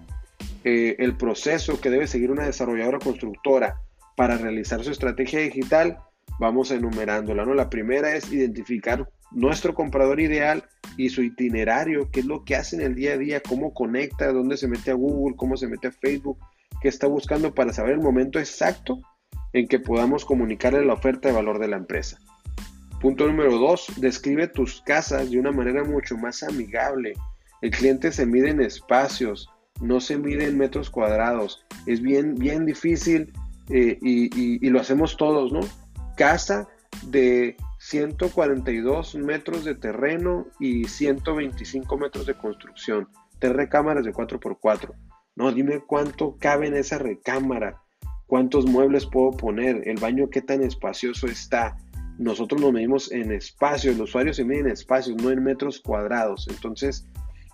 eh, 0.63 0.95
el 0.97 1.15
proceso 1.17 1.79
que 1.79 1.91
debe 1.91 2.07
seguir 2.07 2.31
una 2.31 2.47
desarrolladora 2.47 2.97
constructora 2.97 3.79
para 4.15 4.37
realizar 4.37 4.83
su 4.83 4.89
estrategia 4.89 5.39
digital, 5.39 5.99
vamos 6.39 6.71
enumerándola. 6.71 7.45
¿no? 7.45 7.53
La 7.53 7.69
primera 7.69 8.15
es 8.15 8.31
identificar 8.31 9.07
nuestro 9.31 9.73
comprador 9.73 10.19
ideal 10.19 10.63
y 10.97 11.09
su 11.09 11.23
itinerario, 11.23 12.09
qué 12.11 12.21
es 12.21 12.25
lo 12.25 12.43
que 12.43 12.55
hace 12.55 12.75
en 12.75 12.81
el 12.81 12.95
día 12.95 13.13
a 13.13 13.17
día, 13.17 13.41
cómo 13.41 13.73
conecta, 13.73 14.31
dónde 14.31 14.57
se 14.57 14.67
mete 14.67 14.91
a 14.91 14.95
Google, 14.95 15.35
cómo 15.35 15.57
se 15.57 15.67
mete 15.67 15.87
a 15.87 15.91
Facebook, 15.91 16.37
qué 16.81 16.89
está 16.89 17.07
buscando 17.07 17.53
para 17.53 17.73
saber 17.73 17.93
el 17.93 18.01
momento 18.01 18.39
exacto 18.39 18.99
en 19.53 19.67
que 19.67 19.79
podamos 19.79 20.25
comunicarle 20.25 20.85
la 20.85 20.93
oferta 20.93 21.29
de 21.29 21.35
valor 21.35 21.59
de 21.59 21.67
la 21.67 21.77
empresa. 21.77 22.17
Punto 23.01 23.25
número 23.27 23.57
dos, 23.57 23.87
describe 23.97 24.47
tus 24.47 24.81
casas 24.81 25.31
de 25.31 25.39
una 25.39 25.51
manera 25.51 25.83
mucho 25.83 26.17
más 26.17 26.43
amigable. 26.43 27.13
El 27.61 27.71
cliente 27.71 28.11
se 28.11 28.25
mide 28.25 28.49
en 28.49 28.61
espacios, 28.61 29.49
no 29.81 29.99
se 29.99 30.17
mide 30.17 30.45
en 30.45 30.57
metros 30.57 30.89
cuadrados. 30.89 31.65
Es 31.87 32.01
bien, 32.01 32.35
bien 32.35 32.65
difícil 32.65 33.33
eh, 33.69 33.97
y, 34.01 34.65
y, 34.65 34.69
lo 34.69 34.79
hacemos 34.79 35.17
todos, 35.17 35.51
¿no? 35.51 35.61
Casa 36.21 36.67
de 37.07 37.57
142 37.79 39.15
metros 39.15 39.65
de 39.65 39.73
terreno 39.73 40.45
y 40.59 40.83
125 40.83 41.97
metros 41.97 42.27
de 42.27 42.35
construcción. 42.35 43.09
Tres 43.39 43.53
recámaras 43.53 44.05
de 44.05 44.13
4x4. 44.13 44.93
No, 45.35 45.51
dime 45.51 45.79
cuánto 45.79 46.37
cabe 46.37 46.67
en 46.67 46.75
esa 46.75 46.99
recámara. 46.99 47.81
¿Cuántos 48.27 48.67
muebles 48.67 49.07
puedo 49.07 49.31
poner? 49.31 49.81
¿El 49.87 49.99
baño 49.99 50.29
qué 50.29 50.43
tan 50.43 50.61
espacioso 50.61 51.25
está? 51.25 51.75
Nosotros 52.19 52.61
nos 52.61 52.71
medimos 52.71 53.11
en 53.11 53.31
espacio, 53.31 53.91
el 53.91 53.99
usuario 53.99 54.35
se 54.35 54.45
mide 54.45 54.59
en 54.59 54.67
espacios, 54.67 55.19
no 55.23 55.31
en 55.31 55.43
metros 55.43 55.81
cuadrados. 55.81 56.47
Entonces, 56.51 57.07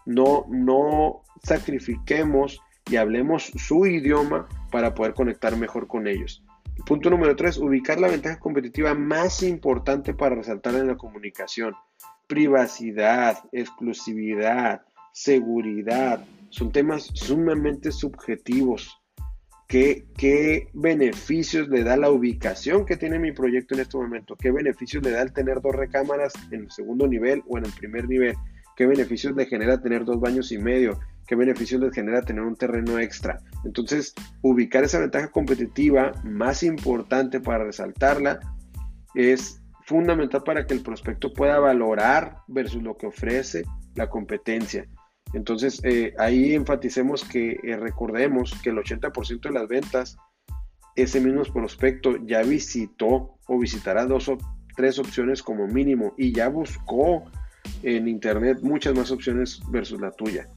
no, 0.06 0.46
no 0.50 1.22
sacrifiquemos 1.42 2.60
y 2.92 2.98
hablemos 2.98 3.44
su 3.44 3.86
idioma 3.86 4.46
para 4.74 4.94
poder 4.94 5.14
conectar 5.14 5.56
mejor 5.56 5.88
con 5.88 6.06
ellos. 6.06 6.44
Punto 6.86 7.10
número 7.10 7.36
tres, 7.36 7.58
ubicar 7.58 8.00
la 8.00 8.08
ventaja 8.08 8.40
competitiva 8.40 8.94
más 8.94 9.44
importante 9.44 10.14
para 10.14 10.36
resaltar 10.36 10.76
en 10.76 10.88
la 10.88 10.96
comunicación. 10.96 11.74
Privacidad, 12.28 13.38
exclusividad, 13.52 14.82
seguridad, 15.12 16.26
son 16.50 16.72
temas 16.72 17.10
sumamente 17.14 17.92
subjetivos. 17.92 19.02
¿Qué, 19.68 20.06
¿Qué, 20.18 20.70
beneficios 20.74 21.68
le 21.68 21.84
da 21.84 21.98
la 21.98 22.10
ubicación 22.10 22.86
que 22.86 22.96
tiene 22.96 23.20
mi 23.20 23.34
proyecto 23.34 23.76
en 23.76 23.82
este 23.82 23.98
momento? 23.98 24.38
¿Qué 24.38 24.52
beneficios 24.52 25.04
le 25.04 25.12
da 25.12 25.22
el 25.22 25.34
tener 25.34 25.62
dos 25.62 25.76
recámaras 25.76 26.34
en 26.52 26.62
el 26.62 26.72
segundo 26.72 27.06
nivel 27.06 27.44
o 27.48 27.58
en 27.58 27.66
el 27.66 27.74
primer 27.74 28.08
nivel? 28.08 28.36
¿Qué 28.78 28.86
beneficios 28.86 29.36
le 29.36 29.46
genera 29.46 29.82
tener 29.82 30.06
dos 30.06 30.22
baños 30.22 30.54
y 30.54 30.58
medio? 30.58 30.98
¿Qué 31.28 31.36
beneficios 31.36 31.82
le 31.82 31.92
genera 31.92 32.22
tener 32.22 32.44
un 32.44 32.56
terreno 32.56 32.98
extra? 32.98 33.40
Entonces, 33.66 34.14
ubicar 34.42 34.86
esa 34.86 35.00
ventaja 35.00 35.30
competitiva 35.30 36.14
más 36.24 36.64
importante 36.64 37.42
para 37.42 37.66
resaltarla 37.66 38.40
es 39.14 39.62
fundamental 39.86 40.44
para 40.44 40.66
que 40.66 40.74
el 40.74 40.82
prospecto 40.82 41.34
pueda 41.34 41.60
valorar 41.60 42.38
versus 42.48 42.82
lo 42.82 42.96
que 42.98 43.08
ofrece 43.08 43.64
la 43.96 44.10
competencia. 44.10 44.88
Entonces, 45.34 45.82
eh, 45.84 46.14
ahí 46.18 46.54
enfaticemos 46.54 47.26
que 47.26 47.58
eh, 47.64 47.76
recordemos 47.78 48.54
que 48.64 48.70
el 48.70 48.78
80% 48.78 49.42
de 49.42 49.52
las 49.52 49.68
ventas, 49.68 50.18
ese 50.96 51.20
mismo 51.20 51.44
prospecto 51.54 52.16
ya 52.26 52.42
visitó 52.44 53.38
o 53.48 53.60
visitará 53.60 54.06
dos 54.06 54.30
o 54.30 54.38
tres 54.76 55.00
opciones 55.00 55.44
como 55.44 55.68
mínimo 55.68 56.14
y 56.18 56.32
ya 56.32 56.48
buscó 56.48 57.26
en 57.84 58.08
Internet 58.08 58.60
muchas 58.62 58.96
más 58.96 59.12
opciones 59.12 59.60
versus 59.70 60.00
la 60.00 60.12
tuya. 60.12 60.48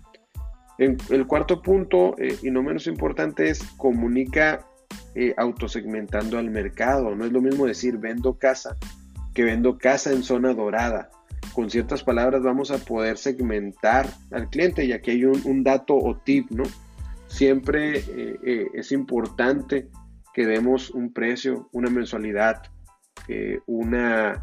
El 0.81 1.27
cuarto 1.27 1.61
punto, 1.61 2.15
eh, 2.19 2.39
y 2.43 2.51
no 2.51 2.63
menos 2.63 2.87
importante, 2.87 3.51
es 3.51 3.63
comunica 3.77 4.67
eh, 5.15 5.35
autosegmentando 5.37 6.39
al 6.39 6.51
mercado. 6.51 7.15
No 7.15 7.27
es 7.27 7.33
lo 7.33 7.43
mismo 7.43 7.67
decir 7.67 7.99
vendo 7.99 8.39
casa 8.39 8.77
que 9.35 9.45
vendo 9.45 9.77
casa 9.77 10.11
en 10.11 10.23
zona 10.23 10.55
dorada. 10.55 11.11
Con 11.53 11.69
ciertas 11.69 12.03
palabras 12.03 12.43
vamos 12.43 12.71
a 12.71 12.79
poder 12.79 13.19
segmentar 13.19 14.09
al 14.31 14.49
cliente 14.49 14.85
y 14.85 14.93
aquí 14.93 15.11
hay 15.11 15.25
un, 15.25 15.63
dato 15.63 15.97
o 15.97 16.17
tip, 16.17 16.51
¿no? 16.51 16.65
Siempre 17.27 17.99
eh, 17.99 18.69
es 18.73 18.91
importante 18.91 19.89
que 20.33 20.47
demos 20.47 20.91
un 20.91 21.13
precio, 21.13 21.69
una 21.73 21.91
mensualidad, 21.91 22.63
una 23.67 24.43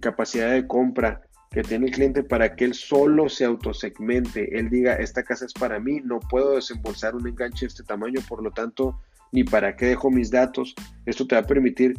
capacidad 0.00 0.50
de 0.50 0.66
compra 0.66 1.25
que 1.56 1.62
tiene 1.62 1.86
el 1.86 1.92
cliente 1.92 2.22
para 2.22 2.54
que 2.54 2.66
él 2.66 2.74
solo 2.74 3.30
se 3.30 3.46
autosegmente, 3.46 4.58
él 4.58 4.68
diga, 4.68 4.96
esta 4.96 5.22
casa 5.22 5.46
es 5.46 5.54
para 5.54 5.80
mí, 5.80 6.02
no 6.04 6.20
puedo 6.20 6.56
desembolsar 6.56 7.16
un 7.16 7.26
enganche 7.26 7.60
de 7.64 7.68
este 7.68 7.82
tamaño, 7.82 8.20
por 8.28 8.42
lo 8.42 8.50
tanto, 8.50 9.00
ni 9.32 9.42
para 9.42 9.74
qué 9.74 9.86
dejo 9.86 10.10
mis 10.10 10.30
datos. 10.30 10.74
Esto 11.06 11.26
te 11.26 11.34
va 11.34 11.40
a 11.40 11.46
permitir 11.46 11.94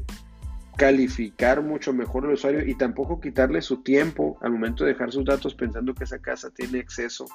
calificar 0.78 1.64
mucho 1.64 1.92
mejor 1.92 2.26
al 2.26 2.34
usuario 2.34 2.64
y 2.68 2.76
tampoco 2.76 3.20
quitarle 3.20 3.64
su 3.64 3.82
tiempo 3.82 4.38
al 4.44 4.52
momento 4.52 4.84
de 4.84 4.92
dejar 4.92 5.12
sus 5.12 5.26
datos 5.26 5.56
pensando 5.56 5.96
que 5.96 6.04
esa 6.04 6.20
casa 6.20 6.52
tiene 6.52 6.80
acceso 6.80 7.26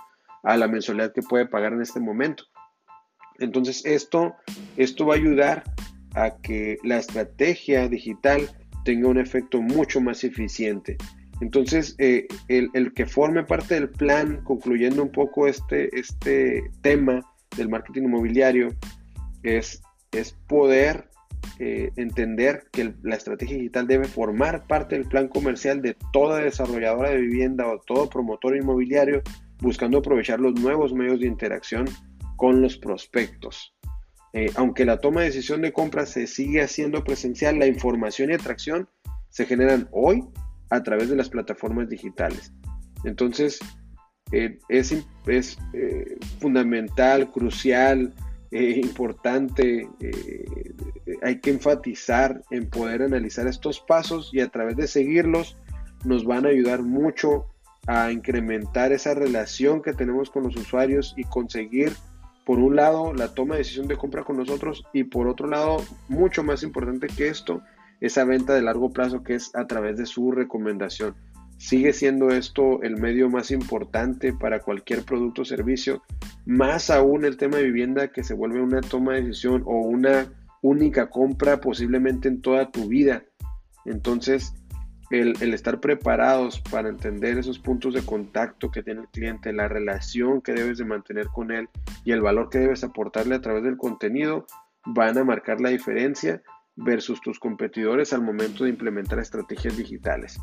a 0.45 0.57
la 0.57 0.69
mensualidad 0.69 1.13
que 1.13 1.23
puede 1.23 1.47
pagar 1.47 1.73
en 1.73 1.83
este 1.83 1.99
momento. 1.99 2.45
Entonces 3.41 3.85
esto, 3.85 4.37
esto 4.77 5.07
va 5.07 5.15
a 5.15 5.17
ayudar 5.17 5.65
a 6.15 6.37
que 6.37 6.79
la 6.85 6.99
estrategia 6.99 7.89
digital 7.89 8.49
tenga 8.85 9.09
un 9.09 9.19
efecto 9.19 9.61
mucho 9.61 10.01
más 10.01 10.23
eficiente. 10.23 10.97
Entonces, 11.41 11.95
eh, 11.99 12.27
el, 12.49 12.93
que 12.95 13.07
forme 13.07 13.45
parte 13.45 13.75
del 13.75 13.89
plan, 13.89 14.43
concluyendo 14.45 15.03
un 15.03 15.11
poco 15.11 15.47
este, 15.47 15.99
este 15.99 16.71
tema 16.83 17.21
del 17.57 17.69
marketing 17.69 18.03
inmobiliario, 18.03 18.69
es, 19.43 19.83
es 20.13 20.33
poder 20.47 21.09
eh, 21.59 21.91
entender 21.97 22.65
que 22.73 22.95
la 23.03 23.17
estrategia 23.17 23.57
digital 23.57 23.87
debe 23.87 24.05
formar 24.05 24.67
parte 24.67 24.95
del 24.95 25.09
plan 25.09 25.29
comercial 25.29 25.83
de 25.83 25.97
toda 26.13 26.39
desarrolladora 26.39 27.11
de 27.11 27.19
vivienda 27.19 27.67
o 27.67 27.79
todo 27.81 28.09
promotor 28.09 28.57
inmobiliario, 28.57 29.23
buscando 29.61 29.99
aprovechar 29.99 30.41
los 30.41 30.55
nuevos 30.55 30.93
medios 30.93 31.21
de 31.21 31.27
interacción 31.27 31.87
con 32.37 32.61
los 32.63 32.79
prospectos. 32.79 33.75
Eh, 34.33 34.51
aunque 34.55 34.85
la 34.85 34.99
toma 34.99 35.21
de 35.21 35.27
decisión 35.27 35.61
de 35.61 35.73
compra 35.73 36.07
se 36.07 36.27
sigue 36.27 36.63
haciendo 36.63 37.05
presencial, 37.05 37.59
la 37.59 37.67
información 37.67 38.31
y 38.31 38.35
atracción 38.35 38.89
se 39.29 39.45
generan 39.45 39.89
hoy 39.93 40.25
a 40.73 40.83
través 40.83 41.11
de 41.11 41.17
las 41.17 41.29
plataformas 41.29 41.89
digitales. 41.91 42.51
Entonces, 43.05 43.61
eh, 44.33 44.59
es, 44.71 44.95
es 45.27 45.59
eh, 45.75 46.17
fundamental, 46.41 47.31
crucial, 47.31 48.15
eh, 48.51 48.81
importante, 48.83 49.89
hay 51.23 51.41
que 51.41 51.51
enfatizar 51.51 52.43
en 52.51 52.69
poder 52.71 53.03
analizar 53.03 53.47
estos 53.47 53.81
pasos 53.81 54.31
y 54.33 54.41
a 54.41 54.49
través 54.49 54.77
de 54.77 54.87
seguirlos 54.87 55.59
nos 56.05 56.25
van 56.25 56.47
a 56.47 56.51
ayudar 56.51 56.83
mucho 56.83 57.47
a 57.87 58.11
incrementar 58.11 58.93
esa 58.93 59.15
relación 59.15 59.83
que 59.83 59.93
tenemos 59.93 60.31
con 60.31 60.45
los 60.45 60.57
usuarios 60.57 61.15
y 61.19 61.25
conseguir, 61.25 61.93
por 62.47 62.59
un 62.59 62.77
lado, 62.77 63.13
la 63.13 63.35
toma 63.35 63.55
de 63.55 63.59
decisión 63.59 63.89
de 63.89 63.97
compra 63.97 64.25
con 64.25 64.39
nosotros 64.39 64.85
y 64.95 65.05
por 65.05 65.29
otro 65.29 65.49
lado, 65.49 65.85
mucho 66.09 66.43
más 66.43 66.63
importante 66.63 67.09
que 67.09 67.29
esto, 67.29 67.63
esa 68.03 68.25
venta 68.25 68.53
de 68.53 68.63
largo 68.63 68.91
plazo 68.91 69.23
que 69.23 69.37
es 69.37 69.55
a 69.55 69.67
través 69.67 69.97
de 69.97 70.07
su 70.07 70.33
recomendación. 70.33 71.15
Sigue 71.57 71.93
siendo 71.93 72.31
esto 72.31 72.83
el 72.83 72.97
medio 72.97 73.31
más 73.31 73.53
importante 73.53 74.33
para 74.33 74.61
cualquier 74.61 75.05
producto 75.05 75.43
o 75.43 75.45
servicio, 75.45 76.03
más 76.45 76.91
aún 76.91 77.25
el 77.25 77.37
tema 77.37 77.59
de 77.59 77.63
vivienda 77.63 78.09
que 78.09 78.25
se 78.25 78.35
vuelve 78.35 78.61
una 78.61 78.81
toma 78.81 79.15
de 79.15 79.23
decisión 79.23 79.63
o 79.67 79.79
una 79.83 80.27
única 80.63 81.11
compra 81.11 81.61
posiblemente 81.61 82.27
en 82.27 82.43
toda 82.43 82.73
tu 82.73 82.89
vida. 82.89 83.23
Entonces, 83.85 84.53
el, 85.11 85.35
el, 85.41 85.55
estar 85.55 85.79
preparados 85.79 86.61
para 86.61 86.89
entender 86.89 87.39
esos 87.39 87.61
puntos 87.61 87.95
de 87.95 88.03
contacto 88.03 88.73
que 88.73 88.83
tiene 88.83 89.03
el 89.03 89.09
cliente, 89.09 89.53
la 89.53 89.69
relación 89.69 90.43
que 90.43 90.55
debes 90.55 90.79
de 90.79 90.85
mantener 90.85 91.29
con 91.29 91.53
él 91.53 91.69
y 92.05 92.11
el 92.11 92.21
valor 92.21 92.49
que 92.49 92.59
debes 92.59 92.83
aportarle 92.83 93.37
a 93.37 93.41
través 93.41 93.63
del 93.63 93.77
contenido, 93.77 94.47
van 94.85 95.17
a 95.17 95.23
marcar 95.23 95.61
la 95.61 95.69
diferencia 95.69 96.43
versus 96.77 97.21
tus 97.21 97.39
competidores 97.39 98.13
al 98.13 98.23
momento 98.23 98.65
de 98.65 98.71
implementar 98.71 99.19
estrategias 99.19 99.77
digitales. 99.77 100.39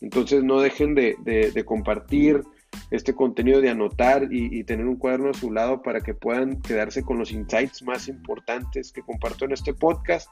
Entonces 0.00 0.42
no 0.42 0.60
dejen 0.60 0.94
de, 0.94 1.62
compartir 1.64 2.42
este 2.90 3.14
contenido, 3.14 3.60
de 3.60 3.70
anotar 3.70 4.28
y, 4.30 4.62
tener 4.64 4.86
un 4.86 4.96
cuaderno 4.96 5.30
a 5.30 5.34
su 5.34 5.50
lado 5.52 5.82
para 5.82 6.00
que 6.00 6.14
puedan 6.14 6.60
quedarse 6.60 7.02
con 7.02 7.18
los 7.18 7.32
insights 7.32 7.82
más 7.82 8.08
importantes 8.08 8.92
que 8.92 9.02
comparto 9.02 9.44
en 9.44 9.52
este 9.52 9.72
podcast. 9.72 10.28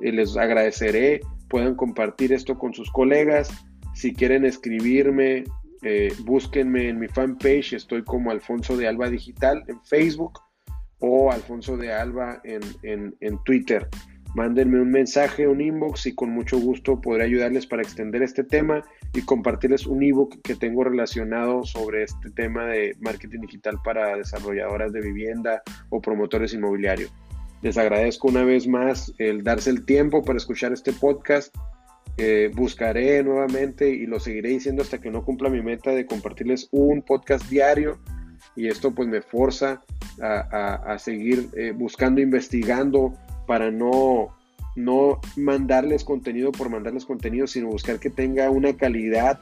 Eh, 0.00 0.12
les 0.12 0.36
agradeceré, 0.36 1.20
puedan 1.48 1.74
compartir 1.74 2.32
esto 2.32 2.58
con 2.58 2.74
sus 2.74 2.90
colegas. 2.90 3.50
Si 3.94 4.12
quieren 4.12 4.44
escribirme, 4.44 5.44
eh, 5.82 6.12
búsquenme 6.24 6.88
en 6.88 6.98
mi 6.98 7.08
fanpage, 7.08 7.74
estoy 7.74 8.02
como 8.02 8.30
Alfonso 8.30 8.76
de 8.76 8.88
Alba 8.88 9.08
Digital 9.08 9.62
en 9.68 9.80
Facebook 9.84 10.40
o 10.98 11.30
Alfonso 11.30 11.76
de 11.76 11.92
Alba 11.92 12.40
en, 12.44 13.14
en 13.20 13.44
Twitter 13.44 13.88
mándenme 14.36 14.82
un 14.82 14.90
mensaje, 14.90 15.48
un 15.48 15.62
inbox 15.62 16.04
y 16.04 16.14
con 16.14 16.28
mucho 16.28 16.58
gusto 16.58 17.00
podré 17.00 17.24
ayudarles 17.24 17.66
para 17.66 17.80
extender 17.80 18.22
este 18.22 18.44
tema 18.44 18.82
y 19.14 19.22
compartirles 19.22 19.86
un 19.86 20.02
ebook 20.02 20.42
que 20.42 20.54
tengo 20.54 20.84
relacionado 20.84 21.64
sobre 21.64 22.02
este 22.02 22.30
tema 22.32 22.66
de 22.66 22.94
marketing 23.00 23.40
digital 23.40 23.78
para 23.82 24.14
desarrolladoras 24.14 24.92
de 24.92 25.00
vivienda 25.00 25.62
o 25.88 26.02
promotores 26.02 26.52
inmobiliarios. 26.52 27.10
Les 27.62 27.78
agradezco 27.78 28.28
una 28.28 28.44
vez 28.44 28.68
más 28.68 29.10
el 29.16 29.42
darse 29.42 29.70
el 29.70 29.86
tiempo 29.86 30.22
para 30.22 30.36
escuchar 30.36 30.70
este 30.70 30.92
podcast. 30.92 31.56
Eh, 32.18 32.50
buscaré 32.54 33.24
nuevamente 33.24 33.88
y 33.88 34.04
lo 34.04 34.20
seguiré 34.20 34.50
diciendo 34.50 34.82
hasta 34.82 35.00
que 35.00 35.10
no 35.10 35.24
cumpla 35.24 35.48
mi 35.48 35.62
meta 35.62 35.92
de 35.92 36.04
compartirles 36.04 36.68
un 36.72 37.00
podcast 37.00 37.48
diario 37.48 37.98
y 38.54 38.68
esto 38.68 38.94
pues 38.94 39.08
me 39.08 39.22
forza 39.22 39.82
a, 40.20 40.96
seguir 40.98 41.48
eh, 41.56 41.72
buscando, 41.72 42.20
investigando 42.20 43.14
para 43.46 43.70
no, 43.70 44.34
no 44.74 45.20
mandarles 45.36 46.04
contenido 46.04 46.52
por 46.52 46.68
mandarles 46.68 47.04
contenido, 47.04 47.46
sino 47.46 47.68
buscar 47.68 47.98
que 47.98 48.10
tenga 48.10 48.50
una 48.50 48.76
calidad 48.76 49.40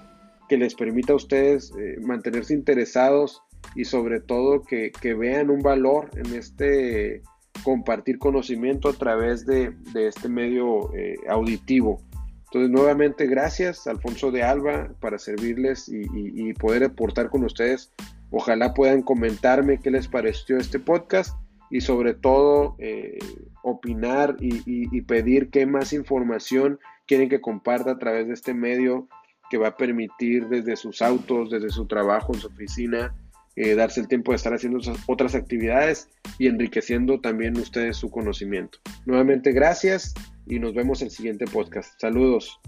que 0.49 0.57
les 0.57 0.75
permita 0.75 1.15
a 1.15 1.17
ustedes 1.17 1.73
eh, 1.79 1.99
mantenerse 2.01 2.55
interesados 2.55 3.43
y 3.75 3.85
sobre 3.85 4.21
todo 4.21 4.63
que, 4.63 4.93
vean 5.15 5.51
un 5.51 5.63
valor 5.63 6.11
en 6.17 6.35
este 6.35 7.23
compartir 7.63 8.19
conocimiento 8.19 8.89
a 8.89 8.93
través 8.93 9.47
de, 9.47 9.75
este 9.95 10.29
medio 10.29 10.95
eh, 10.95 11.17
auditivo. 11.29 12.01
Entonces, 12.47 12.71
nuevamente, 12.71 13.27
gracias, 13.27 13.87
Alfonso 13.87 14.31
de 14.31 14.43
Alba, 14.45 14.91
para 15.01 15.19
servirles 15.19 15.89
y, 15.89 16.53
poder 16.55 16.85
aportar 16.85 17.29
con 17.31 17.43
ustedes. 17.45 17.91
Ojalá 18.31 18.75
puedan 18.75 19.03
comentarme 19.03 19.81
qué 19.81 19.91
les 19.91 20.07
pareció 20.07 20.59
este 20.59 20.79
podcast 20.79 21.37
y 21.71 21.81
sobre 21.81 22.15
todo 22.15 22.77
eh, 22.79 23.19
opinar 23.65 24.37
y, 24.41 25.01
pedir 25.03 25.51
qué 25.51 25.67
más 25.67 25.93
información 25.93 26.79
quieren 27.07 27.29
que 27.29 27.41
comparta 27.41 27.93
a 27.93 27.99
través 27.99 28.29
de 28.29 28.35
este 28.35 28.55
medio 28.55 29.09
que 29.51 29.59
va 29.59 29.69
a 29.69 29.77
permitir 29.77 30.49
desde 30.49 30.77
sus 30.77 31.03
autos, 31.03 31.51
desde 31.51 31.71
su 31.71 31.87
trabajo, 31.87 32.35
en 32.35 32.41
su 32.41 32.47
oficina, 32.49 33.15
eh, 33.57 33.75
darse 33.75 34.01
el 34.01 34.09
tiempo 34.09 34.33
de 34.33 34.37
estar 34.37 34.55
haciendo 34.55 34.81
otras 35.07 35.35
actividades 35.35 36.09
y 36.39 36.47
enriqueciendo 36.47 37.21
también 37.21 37.57
ustedes 37.59 37.97
su 37.97 38.11
conocimiento. 38.11 38.79
Nuevamente 39.07 39.53
gracias 39.53 40.15
y 40.47 40.59
nos 40.59 40.75
vemos 40.75 41.01
en 41.03 41.07
el 41.07 41.13
siguiente 41.13 41.45
podcast. 41.47 42.01
Saludos. 42.01 42.61